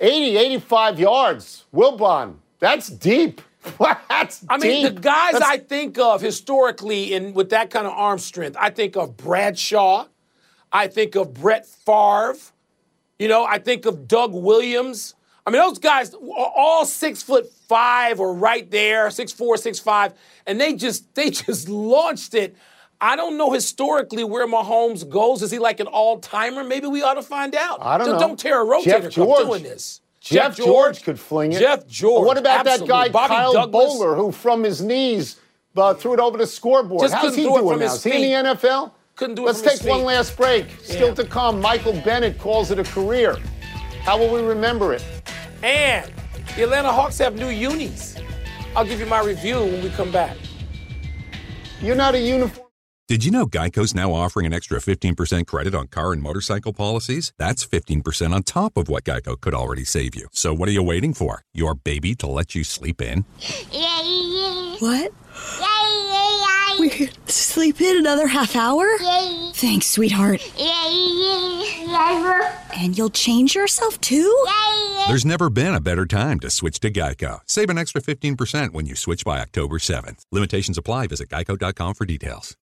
80 0.01 0.37
85 0.37 0.99
yards. 0.99 1.65
Wilbon, 1.73 2.35
that's 2.59 2.89
deep. 2.89 3.41
that's 4.09 4.39
deep. 4.39 4.51
I 4.51 4.57
mean, 4.57 4.85
deep. 4.85 4.95
the 4.95 5.01
guys 5.01 5.33
that's... 5.33 5.45
I 5.45 5.57
think 5.59 5.97
of 5.97 6.21
historically 6.21 7.13
in 7.13 7.33
with 7.33 7.51
that 7.51 7.69
kind 7.69 7.87
of 7.87 7.93
arm 7.93 8.19
strength, 8.19 8.57
I 8.59 8.69
think 8.69 8.97
of 8.97 9.15
Bradshaw, 9.15 10.07
I 10.73 10.87
think 10.87 11.15
of 11.15 11.33
Brett 11.35 11.65
Favre, 11.65 12.35
you 13.17 13.27
know, 13.27 13.45
I 13.45 13.59
think 13.59 13.85
of 13.85 14.07
Doug 14.07 14.33
Williams. 14.33 15.15
I 15.45 15.49
mean, 15.49 15.61
those 15.61 15.79
guys 15.79 16.13
are 16.13 16.19
all 16.21 16.85
six 16.85 17.23
foot 17.23 17.51
five 17.67 18.19
or 18.19 18.33
right 18.33 18.69
there, 18.69 19.09
six 19.09 19.31
four, 19.31 19.57
six 19.57 19.79
five, 19.79 20.13
and 20.45 20.59
they 20.59 20.73
just 20.73 21.13
they 21.15 21.29
just 21.31 21.69
launched 21.69 22.33
it. 22.33 22.55
I 22.99 23.15
don't 23.15 23.35
know 23.35 23.51
historically 23.51 24.23
where 24.23 24.45
Mahomes 24.45 25.07
goes. 25.09 25.41
Is 25.41 25.49
he 25.49 25.57
like 25.57 25.79
an 25.79 25.87
all 25.87 26.19
timer? 26.19 26.63
Maybe 26.63 26.85
we 26.85 27.01
ought 27.01 27.15
to 27.15 27.23
find 27.23 27.55
out. 27.55 27.79
I 27.81 27.97
don't, 27.97 28.09
know. 28.09 28.19
Don't 28.19 28.39
tear 28.39 28.61
a 28.61 28.65
rotator 28.65 29.09
Jeff 29.09 29.15
cuff 29.15 29.37
doing 29.39 29.63
this. 29.63 30.01
Jeff, 30.19 30.55
Jeff 30.55 30.57
George, 30.57 30.67
George, 30.67 31.03
could 31.03 31.19
fling 31.19 31.51
it. 31.51 31.59
Jeff 31.59 31.87
George. 31.87 32.27
what 32.27 32.37
about 32.37 32.59
absolutely. 32.67 32.87
that 32.87 32.93
guy 32.93 33.09
Bobby 33.09 33.33
Kyle 33.33 33.53
Douglass? 33.53 33.93
Boller 33.95 34.15
who 34.15 34.31
from 34.31 34.63
his 34.63 34.79
knees 34.79 35.39
uh, 35.75 35.95
threw 35.95 36.13
it 36.13 36.19
over 36.19 36.37
the 36.37 36.45
scoreboard? 36.45 37.01
Just 37.01 37.15
How's 37.15 37.35
he 37.35 37.41
do 37.41 37.57
it 37.57 37.61
doing 37.61 37.79
now? 37.79 37.85
Is 37.85 38.03
he 38.03 38.31
in 38.31 38.43
the 38.43 38.51
NFL? 38.53 38.91
Couldn't 39.15 39.35
do 39.35 39.43
it 39.43 39.45
Let's 39.47 39.61
take 39.61 39.83
one 39.83 40.03
last 40.03 40.37
break. 40.37 40.67
Still 40.83 41.09
Yeah. 41.09 41.13
to 41.15 41.25
come. 41.25 41.59
Michael 41.59 41.99
Bennett 42.05 42.37
calls 42.37 42.69
it 42.69 42.77
a 42.77 42.83
career. 42.83 43.37
How 44.03 44.17
will 44.17 44.31
we 44.31 44.41
remember 44.41 44.93
it? 44.93 45.03
And 45.63 46.11
the 46.55 46.63
Atlanta 46.63 46.91
Hawks 46.91 47.17
have 47.19 47.35
new 47.35 47.49
unis. 47.49 48.17
I'll 48.75 48.85
give 48.85 48.99
you 48.99 49.05
my 49.05 49.21
review 49.21 49.59
when 49.59 49.83
we 49.83 49.89
come 49.89 50.11
back. 50.11 50.37
You're 51.81 51.95
not 51.95 52.15
a 52.15 52.19
uniform. 52.19 52.67
Did 53.07 53.25
you 53.25 53.31
know 53.31 53.45
Geico's 53.45 53.93
now 53.93 54.13
offering 54.13 54.45
an 54.45 54.53
extra 54.53 54.79
15% 54.79 55.45
credit 55.45 55.75
on 55.75 55.87
car 55.87 56.13
and 56.13 56.21
motorcycle 56.21 56.71
policies? 56.71 57.33
That's 57.37 57.65
15% 57.65 58.33
on 58.33 58.43
top 58.43 58.77
of 58.77 58.87
what 58.87 59.03
Geico 59.03 59.39
could 59.41 59.53
already 59.53 59.83
save 59.83 60.15
you. 60.15 60.29
So 60.31 60.53
what 60.53 60.69
are 60.69 60.71
you 60.71 60.81
waiting 60.81 61.13
for? 61.13 61.43
Your 61.53 61.75
baby 61.75 62.15
to 62.15 62.27
let 62.27 62.55
you 62.55 62.63
sleep 62.63 63.01
in? 63.01 63.25
Yeah. 63.71 64.77
What? 64.79 65.11
We 66.79 66.89
could 66.89 67.29
sleep 67.29 67.81
in 67.81 67.97
another 67.97 68.27
half 68.27 68.55
hour? 68.55 68.85
Yay. 68.99 69.51
Thanks, 69.53 69.87
sweetheart. 69.87 70.41
Yay. 70.57 71.85
And 72.77 72.97
you'll 72.97 73.09
change 73.09 73.55
yourself 73.55 73.99
too? 74.01 74.35
Yay. 74.47 75.05
There's 75.07 75.25
never 75.25 75.49
been 75.49 75.75
a 75.75 75.79
better 75.79 76.05
time 76.05 76.39
to 76.39 76.49
switch 76.49 76.79
to 76.81 76.91
Geico. 76.91 77.39
Save 77.45 77.69
an 77.69 77.77
extra 77.77 78.01
15% 78.01 78.73
when 78.73 78.85
you 78.85 78.95
switch 78.95 79.23
by 79.25 79.39
October 79.39 79.77
7th. 79.77 80.25
Limitations 80.31 80.77
apply. 80.77 81.07
Visit 81.07 81.29
geico.com 81.29 81.93
for 81.93 82.05
details. 82.05 82.55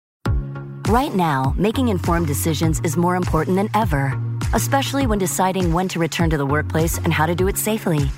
Right 0.88 1.14
now, 1.14 1.54
making 1.58 1.88
informed 1.88 2.28
decisions 2.28 2.80
is 2.84 2.96
more 2.96 3.16
important 3.16 3.56
than 3.56 3.68
ever, 3.74 4.14
especially 4.54 5.06
when 5.06 5.18
deciding 5.18 5.72
when 5.72 5.88
to 5.88 5.98
return 5.98 6.30
to 6.30 6.36
the 6.36 6.46
workplace 6.46 6.98
and 6.98 7.12
how 7.12 7.26
to 7.26 7.34
do 7.34 7.48
it 7.48 7.58
safely. 7.58 8.08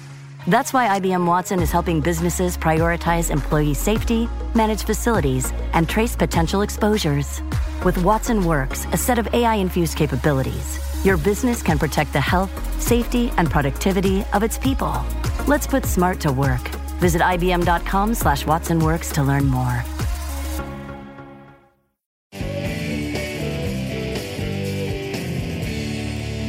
That's 0.48 0.72
why 0.72 0.98
IBM 0.98 1.26
Watson 1.26 1.60
is 1.60 1.70
helping 1.70 2.00
businesses 2.00 2.56
prioritize 2.56 3.30
employee 3.30 3.74
safety, 3.74 4.30
manage 4.54 4.82
facilities, 4.82 5.52
and 5.74 5.86
trace 5.86 6.16
potential 6.16 6.62
exposures. 6.62 7.42
With 7.84 8.02
Watson 8.02 8.42
Works, 8.42 8.86
a 8.86 8.96
set 8.96 9.18
of 9.18 9.28
AI 9.34 9.56
infused 9.56 9.98
capabilities, 9.98 10.80
your 11.04 11.18
business 11.18 11.62
can 11.62 11.78
protect 11.78 12.14
the 12.14 12.20
health, 12.22 12.50
safety, 12.80 13.30
and 13.36 13.50
productivity 13.50 14.24
of 14.32 14.42
its 14.42 14.56
people. 14.56 15.04
Let's 15.46 15.66
put 15.66 15.84
smart 15.84 16.18
to 16.20 16.32
work. 16.32 16.66
Visit 16.96 17.20
IBM.com 17.20 18.14
slash 18.14 18.44
WatsonWorks 18.44 19.12
to 19.12 19.22
learn 19.22 19.44
more. 19.44 19.84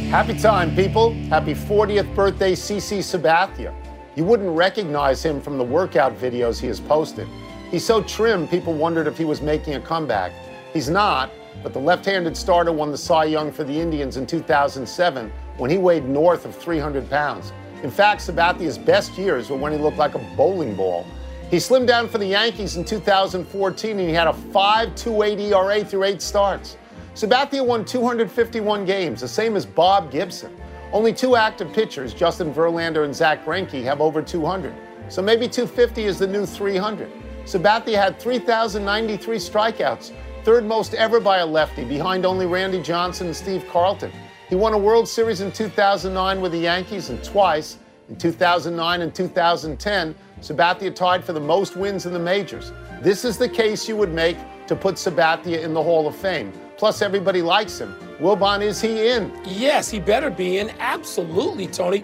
Happy 0.10 0.40
time, 0.40 0.74
people. 0.74 1.14
Happy 1.30 1.54
40th 1.54 2.16
birthday, 2.16 2.54
CC 2.54 3.00
Sabathia. 3.00 3.79
You 4.20 4.26
wouldn't 4.26 4.50
recognize 4.50 5.24
him 5.24 5.40
from 5.40 5.58
the 5.58 5.64
workout 5.64 6.20
videos 6.20 6.60
he 6.60 6.68
has 6.68 6.82
posted. 6.82 7.26
He's 7.72 7.86
so 7.86 8.04
trim, 8.04 8.50
people 8.50 8.74
wondered 8.74 9.08
if 9.08 9.18
he 9.18 9.24
was 9.24 9.42
making 9.42 9.76
a 9.76 9.80
comeback. 9.80 10.34
He's 10.74 10.90
not, 10.90 11.32
but 11.64 11.72
the 11.72 11.80
left 11.80 12.06
handed 12.06 12.36
starter 12.36 12.74
won 12.74 12.92
the 12.92 12.98
Cy 12.98 13.24
Young 13.24 13.50
for 13.50 13.64
the 13.64 13.80
Indians 13.80 14.18
in 14.18 14.28
2007 14.28 15.32
when 15.56 15.72
he 15.72 15.78
weighed 15.78 16.04
north 16.04 16.44
of 16.44 16.54
300 16.54 17.10
pounds. 17.10 17.54
In 17.82 17.90
fact, 17.90 18.20
Sabathia's 18.20 18.78
best 18.78 19.18
years 19.18 19.50
were 19.50 19.56
when 19.56 19.72
he 19.72 19.78
looked 19.78 19.96
like 19.96 20.16
a 20.16 20.36
bowling 20.36 20.76
ball. 20.76 21.08
He 21.50 21.56
slimmed 21.56 21.88
down 21.88 22.10
for 22.10 22.18
the 22.18 22.26
Yankees 22.26 22.76
in 22.76 22.84
2014 22.84 24.00
and 24.00 24.10
he 24.10 24.14
had 24.14 24.28
a 24.28 24.34
5.28 24.34 25.40
ERA 25.50 25.86
through 25.86 26.04
eight 26.04 26.22
starts. 26.22 26.76
Sabathia 27.16 27.66
won 27.66 27.86
251 27.86 28.84
games, 28.84 29.22
the 29.22 29.30
same 29.30 29.56
as 29.56 29.66
Bob 29.66 30.12
Gibson. 30.12 30.54
Only 30.92 31.14
two 31.14 31.36
active 31.36 31.72
pitchers, 31.72 32.16
Justin 32.16 32.52
Verlander 32.52 33.06
and 33.06 33.14
Zack 33.14 33.46
Greinke, 33.46 33.84
have 33.84 34.02
over 34.02 34.24
200. 34.24 34.74
So 35.08 35.22
maybe 35.22 35.48
250 35.48 36.04
is 36.04 36.18
the 36.18 36.26
new 36.26 36.48
300. 36.48 37.12
Sabathia 37.46 37.96
had 37.96 38.20
3,093 38.20 39.38
strikeouts, 39.38 40.12
third 40.44 40.66
most 40.66 40.96
ever 40.96 41.20
by 41.20 41.40
a 41.40 41.46
lefty, 41.46 41.84
behind 41.84 42.26
only 42.26 42.48
Randy 42.48 42.82
Johnson 42.82 43.28
and 43.28 43.36
Steve 43.36 43.66
Carlton. 43.72 44.12
He 44.50 44.56
won 44.56 44.74
a 44.74 44.78
World 44.78 45.08
Series 45.08 45.42
in 45.42 45.52
2009 45.52 46.42
with 46.42 46.54
the 46.54 46.60
Yankees 46.60 47.10
and 47.10 47.24
twice 47.24 47.78
in 48.10 48.16
2009 48.18 49.02
and 49.02 49.14
2010. 49.14 50.16
Sabathia 50.42 50.96
tied 50.96 51.24
for 51.24 51.34
the 51.34 51.40
most 51.40 51.76
wins 51.76 52.08
in 52.08 52.14
the 52.14 52.20
majors. 52.20 52.72
This 53.02 53.26
is 53.26 53.38
the 53.38 53.50
case 53.50 53.88
you 53.88 53.96
would 53.96 54.12
make 54.12 54.38
to 54.66 54.76
put 54.76 54.96
Sabathia 54.96 55.62
in 55.64 55.76
the 55.76 55.84
Hall 55.84 56.08
of 56.08 56.16
Fame. 56.16 56.52
Plus, 56.78 57.04
everybody 57.04 57.44
likes 57.44 57.78
him. 57.80 57.96
Wilbon, 58.20 58.62
is 58.62 58.82
he 58.82 59.10
in? 59.10 59.32
Yes, 59.46 59.90
he 59.90 60.00
better 60.00 60.30
be 60.30 60.58
in. 60.58 60.72
Absolutely, 60.80 61.68
Tony. 61.68 62.04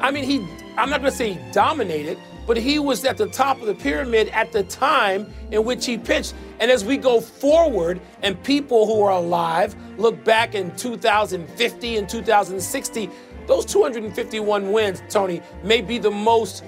I 0.00 0.10
mean, 0.10 0.24
he, 0.24 0.46
I'm 0.76 0.90
not 0.90 1.00
going 1.00 1.10
to 1.10 1.16
say 1.16 1.32
he 1.32 1.52
dominated, 1.52 2.18
but 2.46 2.58
he 2.58 2.78
was 2.78 3.04
at 3.06 3.16
the 3.16 3.28
top 3.28 3.60
of 3.60 3.66
the 3.66 3.74
pyramid 3.74 4.28
at 4.28 4.52
the 4.52 4.64
time 4.64 5.32
in 5.50 5.64
which 5.64 5.86
he 5.86 5.96
pitched. 5.96 6.34
And 6.60 6.70
as 6.70 6.84
we 6.84 6.98
go 6.98 7.20
forward 7.20 8.00
and 8.22 8.40
people 8.42 8.86
who 8.86 9.02
are 9.02 9.12
alive 9.12 9.74
look 9.98 10.22
back 10.24 10.54
in 10.54 10.76
2050 10.76 11.96
and 11.96 12.08
2060, 12.08 13.10
those 13.46 13.64
251 13.64 14.72
wins, 14.72 15.02
Tony, 15.08 15.40
may 15.62 15.80
be 15.80 15.98
the 15.98 16.10
most 16.10 16.64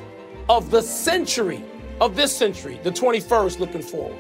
of 0.49 0.71
the 0.71 0.81
century, 0.81 1.63
of 2.01 2.17
this 2.17 2.35
century, 2.35 2.81
the 2.83 2.91
21st 2.91 3.59
looking 3.59 3.83
forward. 3.83 4.17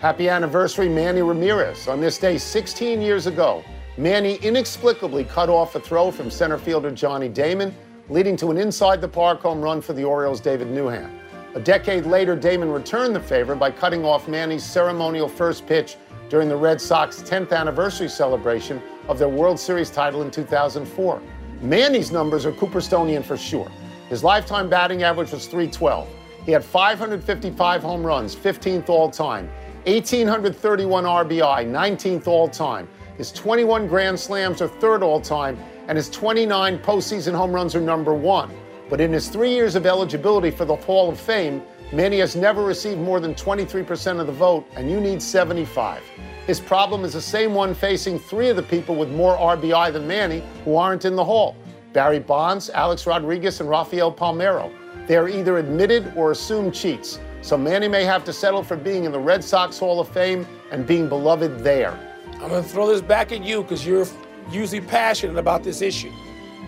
Happy 0.00 0.28
anniversary, 0.28 0.90
Manny 0.90 1.22
Ramirez. 1.22 1.88
On 1.88 2.02
this 2.02 2.18
day 2.18 2.36
16 2.36 3.00
years 3.00 3.26
ago, 3.26 3.64
Manny 3.96 4.34
inexplicably 4.42 5.24
cut 5.24 5.48
off 5.48 5.74
a 5.74 5.80
throw 5.80 6.10
from 6.10 6.30
center 6.30 6.58
fielder 6.58 6.90
Johnny 6.90 7.30
Damon 7.30 7.74
leading 8.10 8.36
to 8.36 8.50
an 8.50 8.58
inside 8.58 9.00
the 9.00 9.08
park 9.08 9.40
home 9.40 9.62
run 9.62 9.80
for 9.80 9.94
the 9.94 10.04
Orioles' 10.04 10.38
David 10.38 10.68
Newhan. 10.68 11.10
A 11.54 11.60
decade 11.60 12.04
later, 12.04 12.36
Damon 12.36 12.70
returned 12.70 13.16
the 13.16 13.20
favor 13.20 13.54
by 13.54 13.70
cutting 13.70 14.04
off 14.04 14.28
Manny's 14.28 14.62
ceremonial 14.62 15.28
first 15.28 15.66
pitch 15.66 15.96
during 16.28 16.50
the 16.50 16.56
Red 16.56 16.78
Sox 16.78 17.22
10th 17.22 17.52
anniversary 17.52 18.10
celebration 18.10 18.82
of 19.08 19.18
their 19.18 19.30
World 19.30 19.58
Series 19.58 19.90
title 19.90 20.20
in 20.20 20.30
2004. 20.30 21.22
Manny's 21.62 22.12
numbers 22.12 22.44
are 22.44 22.52
Cooperstonian 22.52 23.24
for 23.24 23.38
sure. 23.38 23.70
His 24.10 24.22
lifetime 24.22 24.68
batting 24.68 25.04
average 25.04 25.32
was 25.32 25.46
312. 25.46 26.06
He 26.44 26.52
had 26.52 26.62
555 26.62 27.82
home 27.82 28.06
runs, 28.06 28.36
15th 28.36 28.90
all 28.90 29.10
time, 29.10 29.50
1,831 29.86 31.04
RBI, 31.04 31.64
19th 31.64 32.26
all 32.26 32.48
time. 32.48 32.88
His 33.16 33.30
21 33.30 33.86
Grand 33.86 34.18
Slams 34.18 34.60
are 34.60 34.66
third 34.66 35.00
all 35.00 35.20
time, 35.20 35.56
and 35.86 35.96
his 35.96 36.10
29 36.10 36.80
postseason 36.80 37.36
home 37.36 37.52
runs 37.52 37.76
are 37.76 37.80
number 37.80 38.12
one. 38.12 38.50
But 38.90 39.00
in 39.00 39.12
his 39.12 39.28
three 39.28 39.52
years 39.52 39.76
of 39.76 39.86
eligibility 39.86 40.50
for 40.50 40.64
the 40.64 40.74
Hall 40.74 41.08
of 41.08 41.20
Fame, 41.20 41.62
Manny 41.92 42.18
has 42.18 42.34
never 42.34 42.64
received 42.64 43.00
more 43.00 43.20
than 43.20 43.32
23% 43.36 44.18
of 44.18 44.26
the 44.26 44.32
vote, 44.32 44.66
and 44.74 44.90
you 44.90 45.00
need 45.00 45.22
75. 45.22 46.02
His 46.48 46.58
problem 46.58 47.04
is 47.04 47.12
the 47.12 47.20
same 47.20 47.54
one 47.54 47.72
facing 47.72 48.18
three 48.18 48.48
of 48.48 48.56
the 48.56 48.64
people 48.64 48.96
with 48.96 49.10
more 49.10 49.36
RBI 49.36 49.92
than 49.92 50.04
Manny 50.04 50.42
who 50.64 50.74
aren't 50.74 51.04
in 51.04 51.14
the 51.14 51.24
Hall 51.24 51.54
Barry 51.92 52.18
Bonds, 52.18 52.70
Alex 52.70 53.06
Rodriguez, 53.06 53.60
and 53.60 53.70
Rafael 53.70 54.12
Palmeiro. 54.12 54.72
They 55.06 55.16
are 55.16 55.28
either 55.28 55.58
admitted 55.58 56.12
or 56.16 56.32
assumed 56.32 56.74
cheats, 56.74 57.20
so 57.42 57.56
Manny 57.56 57.88
may 57.88 58.04
have 58.04 58.24
to 58.24 58.32
settle 58.32 58.62
for 58.62 58.76
being 58.76 59.04
in 59.04 59.12
the 59.12 59.18
Red 59.18 59.44
Sox 59.44 59.78
Hall 59.78 60.00
of 60.00 60.08
Fame 60.08 60.46
and 60.70 60.86
being 60.86 61.08
beloved 61.08 61.60
there. 61.60 61.98
I'm 62.34 62.48
going 62.48 62.62
to 62.62 62.68
throw 62.68 62.86
this 62.86 63.00
back 63.00 63.32
at 63.32 63.44
you 63.44 63.62
because 63.62 63.86
you're 63.86 64.06
usually 64.50 64.80
passionate 64.80 65.38
about 65.38 65.62
this 65.62 65.80
issue. 65.80 66.12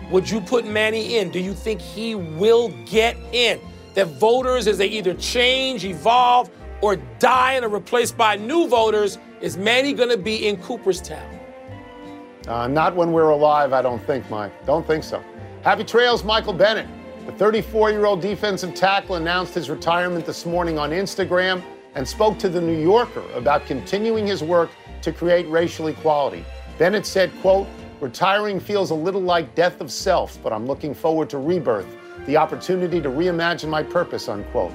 Would 0.09 0.29
you 0.29 0.41
put 0.41 0.65
Manny 0.65 1.17
in? 1.17 1.29
Do 1.29 1.39
you 1.39 1.53
think 1.53 1.79
he 1.81 2.15
will 2.15 2.69
get 2.85 3.15
in? 3.31 3.59
That 3.93 4.07
voters, 4.07 4.67
as 4.67 4.77
they 4.77 4.87
either 4.87 5.13
change, 5.15 5.85
evolve, 5.85 6.49
or 6.81 6.95
die 7.19 7.53
and 7.53 7.65
are 7.65 7.69
replaced 7.69 8.17
by 8.17 8.35
new 8.35 8.67
voters, 8.67 9.17
is 9.41 9.57
Manny 9.57 9.93
going 9.93 10.09
to 10.09 10.17
be 10.17 10.47
in 10.47 10.57
Cooperstown? 10.57 11.39
Uh, 12.47 12.67
not 12.67 12.95
when 12.95 13.11
we're 13.11 13.29
alive, 13.29 13.73
I 13.73 13.81
don't 13.81 14.03
think, 14.05 14.29
Mike. 14.29 14.65
Don't 14.65 14.87
think 14.87 15.03
so. 15.03 15.23
Happy 15.63 15.83
trails, 15.83 16.23
Michael 16.23 16.53
Bennett. 16.53 16.87
The 17.25 17.31
34 17.33 17.91
year 17.91 18.05
old 18.05 18.21
defensive 18.21 18.73
tackle 18.73 19.15
announced 19.15 19.53
his 19.53 19.69
retirement 19.69 20.25
this 20.25 20.45
morning 20.45 20.79
on 20.79 20.91
Instagram 20.91 21.61
and 21.95 22.07
spoke 22.07 22.39
to 22.39 22.49
the 22.49 22.61
New 22.61 22.79
Yorker 22.81 23.23
about 23.33 23.65
continuing 23.65 24.25
his 24.25 24.43
work 24.43 24.69
to 25.01 25.11
create 25.11 25.47
racial 25.49 25.87
equality. 25.87 26.45
Bennett 26.77 27.05
said, 27.05 27.31
quote, 27.41 27.67
retiring 27.99 28.59
feels 28.59 28.91
a 28.91 28.95
little 28.95 29.21
like 29.21 29.53
death 29.53 29.81
of 29.81 29.91
self, 29.91 30.41
but 30.41 30.53
I'm 30.53 30.65
looking 30.65 30.93
forward 30.93 31.29
to 31.31 31.37
rebirth, 31.37 31.87
the 32.25 32.37
opportunity 32.37 33.01
to 33.01 33.09
reimagine 33.09 33.69
my 33.69 33.83
purpose, 33.83 34.29
unquote. 34.29 34.71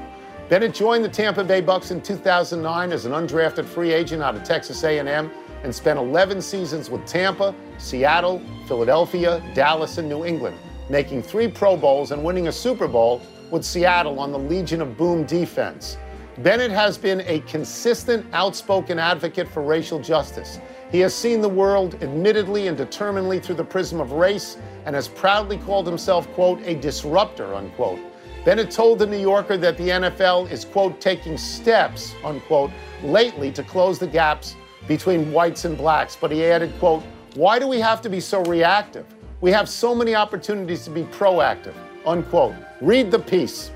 Bennett 0.49 0.75
joined 0.75 1.03
the 1.03 1.09
Tampa 1.09 1.43
Bay 1.43 1.63
Bucks 1.63 1.91
in 1.91 2.03
2009 2.03 2.93
as 2.93 3.07
an 3.07 3.13
undrafted 3.13 3.65
free 3.65 3.93
agent 3.93 4.23
out 4.23 4.37
of 4.37 4.45
Texas 4.45 4.85
A&M 4.85 5.31
and 5.63 5.75
spent 5.75 5.99
11 5.99 6.43
seasons 6.43 6.91
with 6.91 7.05
Tampa, 7.07 7.55
Seattle, 7.79 8.43
Philadelphia, 8.69 9.43
Dallas, 9.55 9.97
and 9.97 10.07
New 10.07 10.27
England, 10.27 10.59
making 10.89 11.23
three 11.23 11.49
Pro 11.49 11.77
Bowls 11.77 12.11
and 12.11 12.23
winning 12.23 12.49
a 12.49 12.53
Super 12.53 12.89
Bowl 12.89 13.23
with 13.51 13.65
Seattle 13.65 14.19
on 14.19 14.33
the 14.33 14.39
Legion 14.39 14.81
of 14.81 14.97
Boom 14.97 15.25
defense. 15.25 15.97
Bennett 16.39 16.73
has 16.73 16.99
been 16.99 17.21
a 17.27 17.41
consistent, 17.41 18.27
outspoken 18.33 18.99
advocate 18.99 19.49
for 19.49 19.63
racial 19.63 20.01
justice. 20.01 20.59
He 20.91 20.99
has 21.01 21.15
seen 21.15 21.41
the 21.41 21.49
world 21.49 22.03
admittedly 22.03 22.67
and 22.67 22.77
determinedly 22.77 23.39
through 23.39 23.55
the 23.55 23.65
prism 23.65 24.01
of 24.01 24.13
race 24.13 24.57
and 24.85 24.95
has 24.97 25.09
proudly 25.09 25.59
called 25.59 25.87
himself, 25.87 26.29
quote, 26.33 26.61
a 26.63 26.75
disruptor, 26.75 27.55
unquote. 27.55 28.01
Bennett 28.45 28.71
told 28.71 28.99
the 28.99 29.07
New 29.07 29.19
Yorker 29.19 29.57
that 29.57 29.79
the 29.79 29.89
NFL 29.89 30.51
is, 30.51 30.65
quote, 30.65 31.01
taking 31.01 31.39
steps, 31.39 32.15
unquote, 32.25 32.71
lately 33.03 33.51
to 33.53 33.63
close 33.63 33.99
the 33.99 34.07
gaps 34.07 34.57
between 34.87 35.33
whites 35.33 35.65
and 35.65 35.79
blacks. 35.79 36.17
But 36.21 36.31
he 36.31 36.45
added, 36.45 36.77
quote, 36.79 37.03
why 37.35 37.59
do 37.59 37.67
we 37.67 37.81
have 37.81 38.03
to 38.03 38.11
be 38.11 38.21
so 38.21 38.43
reactive? 38.43 39.07
We 39.45 39.51
have 39.51 39.69
so 39.69 39.95
many 39.95 40.15
opportunities 40.15 40.85
to 40.85 40.91
be 40.91 41.03
proactive, 41.03 41.75
unquote. 42.07 42.55
Read 42.81 43.11
the 43.11 43.19
piece. 43.19 43.71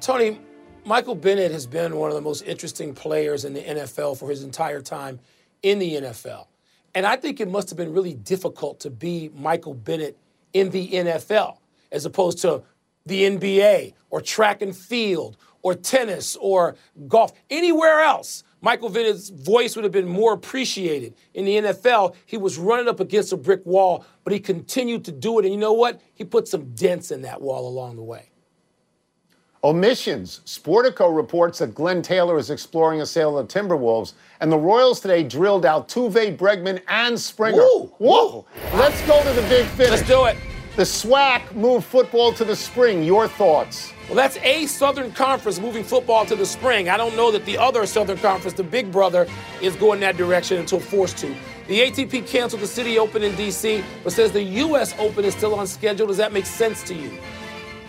Tony, 0.00 0.40
Michael 0.86 1.14
Bennett 1.14 1.52
has 1.52 1.66
been 1.66 1.96
one 1.96 2.08
of 2.08 2.14
the 2.14 2.22
most 2.22 2.40
interesting 2.46 2.94
players 2.94 3.44
in 3.44 3.52
the 3.52 3.60
NFL 3.60 4.18
for 4.18 4.30
his 4.30 4.42
entire 4.42 4.80
time 4.80 5.20
in 5.62 5.78
the 5.78 5.96
NFL. 5.96 6.46
And 6.94 7.04
I 7.04 7.16
think 7.16 7.40
it 7.40 7.50
must 7.50 7.68
have 7.68 7.76
been 7.76 7.92
really 7.92 8.14
difficult 8.14 8.80
to 8.80 8.88
be 8.88 9.30
Michael 9.34 9.74
Bennett 9.74 10.16
in 10.54 10.70
the 10.70 10.88
NFL 10.88 11.58
as 11.90 12.06
opposed 12.06 12.38
to 12.38 12.62
the 13.04 13.24
NBA 13.24 13.92
or 14.08 14.22
track 14.22 14.62
and 14.62 14.74
field 14.74 15.36
or 15.60 15.74
tennis 15.74 16.36
or 16.40 16.76
golf, 17.06 17.34
anywhere 17.50 18.00
else. 18.00 18.44
Michael 18.62 18.88
Bennett's 18.88 19.28
voice 19.28 19.74
would 19.74 19.84
have 19.84 19.92
been 19.92 20.08
more 20.08 20.32
appreciated. 20.32 21.14
In 21.34 21.44
the 21.44 21.56
NFL, 21.56 22.14
he 22.24 22.36
was 22.36 22.58
running 22.58 22.88
up 22.88 23.00
against 23.00 23.32
a 23.32 23.36
brick 23.36 23.60
wall, 23.66 24.06
but 24.22 24.32
he 24.32 24.38
continued 24.38 25.04
to 25.04 25.12
do 25.12 25.38
it. 25.40 25.44
And 25.44 25.52
you 25.52 25.60
know 25.60 25.72
what? 25.72 26.00
He 26.14 26.24
put 26.24 26.46
some 26.46 26.72
dents 26.74 27.10
in 27.10 27.22
that 27.22 27.42
wall 27.42 27.68
along 27.68 27.96
the 27.96 28.02
way. 28.02 28.30
Omissions. 29.64 30.40
Sportico 30.44 31.14
reports 31.14 31.58
that 31.58 31.74
Glenn 31.74 32.02
Taylor 32.02 32.38
is 32.38 32.50
exploring 32.50 33.00
a 33.00 33.06
sale 33.06 33.38
of 33.38 33.46
the 33.46 33.60
Timberwolves, 33.60 34.14
and 34.40 34.50
the 34.50 34.58
Royals 34.58 35.00
today 35.00 35.22
drilled 35.22 35.64
Altuve, 35.64 36.36
Bregman, 36.36 36.82
and 36.88 37.18
Springer. 37.18 37.58
Woo, 37.58 37.92
Whoa! 37.98 38.46
Let's 38.74 39.00
go 39.06 39.22
to 39.22 39.40
the 39.40 39.46
big 39.48 39.66
finish. 39.66 39.90
Let's 39.90 40.08
do 40.08 40.24
it. 40.24 40.36
The 40.74 40.84
SWAC 40.84 41.54
moved 41.54 41.84
football 41.84 42.32
to 42.32 42.46
the 42.46 42.56
spring. 42.56 43.02
Your 43.02 43.28
thoughts? 43.28 43.92
Well, 44.06 44.16
that's 44.16 44.38
a 44.38 44.64
Southern 44.64 45.12
Conference 45.12 45.60
moving 45.60 45.84
football 45.84 46.24
to 46.24 46.34
the 46.34 46.46
spring. 46.46 46.88
I 46.88 46.96
don't 46.96 47.14
know 47.14 47.30
that 47.30 47.44
the 47.44 47.58
other 47.58 47.84
Southern 47.84 48.16
Conference, 48.16 48.56
the 48.56 48.64
big 48.64 48.90
brother, 48.90 49.28
is 49.60 49.76
going 49.76 50.00
that 50.00 50.16
direction 50.16 50.56
until 50.56 50.80
forced 50.80 51.18
to. 51.18 51.26
The 51.68 51.80
ATP 51.80 52.26
canceled 52.26 52.62
the 52.62 52.66
Citi 52.66 52.96
Open 52.96 53.22
in 53.22 53.34
D.C., 53.36 53.84
but 54.02 54.14
says 54.14 54.32
the 54.32 54.42
U.S. 54.42 54.94
Open 54.98 55.26
is 55.26 55.34
still 55.34 55.54
on 55.56 55.66
schedule. 55.66 56.06
Does 56.06 56.16
that 56.16 56.32
make 56.32 56.46
sense 56.46 56.82
to 56.84 56.94
you? 56.94 57.18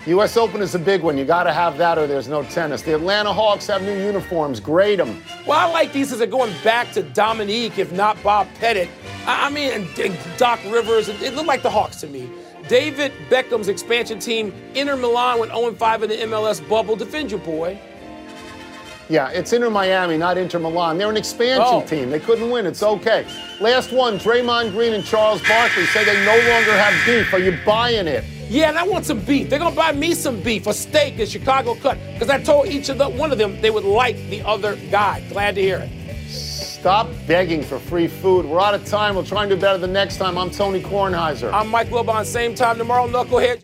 U.S. 0.06 0.36
Open 0.36 0.62
is 0.62 0.76
a 0.76 0.80
big 0.80 1.04
one. 1.04 1.18
You 1.18 1.24
got 1.24 1.44
to 1.44 1.54
have 1.54 1.78
that 1.78 1.98
or 1.98 2.06
there's 2.06 2.28
no 2.28 2.44
tennis. 2.44 2.82
The 2.82 2.96
Atlanta 2.96 3.32
Hawks 3.32 3.68
have 3.68 3.82
new 3.82 3.98
uniforms. 3.98 4.60
Grade 4.60 5.00
them. 5.00 5.24
Well, 5.48 5.58
I 5.58 5.72
like 5.72 5.94
these 5.94 6.12
as 6.12 6.18
they're 6.18 6.28
going 6.28 6.54
back 6.66 6.92
to 6.92 7.04
Dominique, 7.04 7.80
if 7.80 7.94
not 7.94 8.22
Bob 8.22 8.50
Pettit. 8.56 8.90
I 9.26 9.50
mean, 9.50 9.88
Doc 10.36 10.60
Rivers. 10.66 11.08
It, 11.08 11.22
it 11.22 11.34
looked 11.34 11.48
like 11.48 11.62
the 11.62 11.70
Hawks 11.70 12.02
to 12.02 12.08
me. 12.08 12.30
David 12.68 13.12
Beckham's 13.30 13.68
expansion 13.68 14.20
team, 14.20 14.54
Inter 14.74 14.96
Milan 14.96 15.40
went 15.40 15.52
0 15.52 15.74
5 15.74 16.04
in 16.04 16.10
the 16.10 16.16
MLS 16.24 16.68
bubble. 16.68 16.96
Defend 16.96 17.30
your 17.32 17.40
boy. 17.42 17.80
Yeah, 19.10 19.30
it's 19.30 19.52
Inter 19.52 19.70
Miami, 19.70 20.18
not 20.18 20.38
Inter 20.38 20.60
Milan. 20.60 20.98
They're 20.98 21.10
an 21.10 21.18
expansion 21.18 21.62
Oh. 21.68 21.82
team. 21.86 22.10
They 22.10 22.20
couldn't 22.20 22.50
win. 22.50 22.66
It's 22.66 22.82
okay. 22.82 23.26
Last 23.60 23.92
one 23.92 24.18
Draymond 24.18 24.72
Green 24.72 24.94
and 24.94 25.04
Charles 25.04 25.42
Barkley 25.48 25.86
say 25.88 26.06
they 26.06 26.26
no 26.26 26.32
longer 26.52 26.72
have 26.72 26.94
beef. 27.06 27.34
Are 27.34 27.40
you 27.40 27.58
buying 27.66 28.08
it? 28.08 28.24
Yeah, 28.50 28.70
and 28.70 28.78
I 28.78 28.84
want 28.84 29.06
some 29.06 29.20
beef. 29.20 29.50
They're 29.50 29.60
gonna 29.60 29.76
buy 29.76 29.92
me 29.92 30.14
some 30.14 30.40
beef, 30.40 30.68
a 30.68 30.74
steak, 30.74 31.20
a 31.20 31.26
Chicago 31.26 31.76
cut, 31.76 31.98
because 32.14 32.30
I 32.30 32.42
told 32.42 32.68
each 32.68 32.88
of 32.90 32.98
the 32.98 33.10
one 33.10 33.32
of 33.32 33.38
them 33.38 33.60
they 33.62 33.72
would 33.72 33.84
like 33.84 34.16
the 34.30 34.42
other 34.44 34.78
guy. 34.90 35.22
Glad 35.30 35.56
to 35.56 35.62
hear 35.62 35.78
it. 35.80 35.90
Stop 36.84 37.08
begging 37.28 37.62
for 37.64 37.80
free 37.80 38.10
food. 38.10 38.46
We're 38.46 38.60
out 38.60 38.74
of 38.74 38.84
time. 38.84 39.16
We'll 39.16 39.24
try 39.24 39.44
and 39.44 39.50
do 39.50 39.56
better 39.56 39.78
the 39.78 39.88
next 39.88 40.18
time. 40.18 40.38
I'm 40.38 40.52
Tony 40.52 40.82
Kornheiser. 40.82 41.50
I'm 41.54 41.70
Mike 41.70 41.88
Wilbon, 41.88 42.26
same 42.26 42.54
time 42.54 42.78
tomorrow, 42.78 43.08
Knucklehead. 43.08 43.62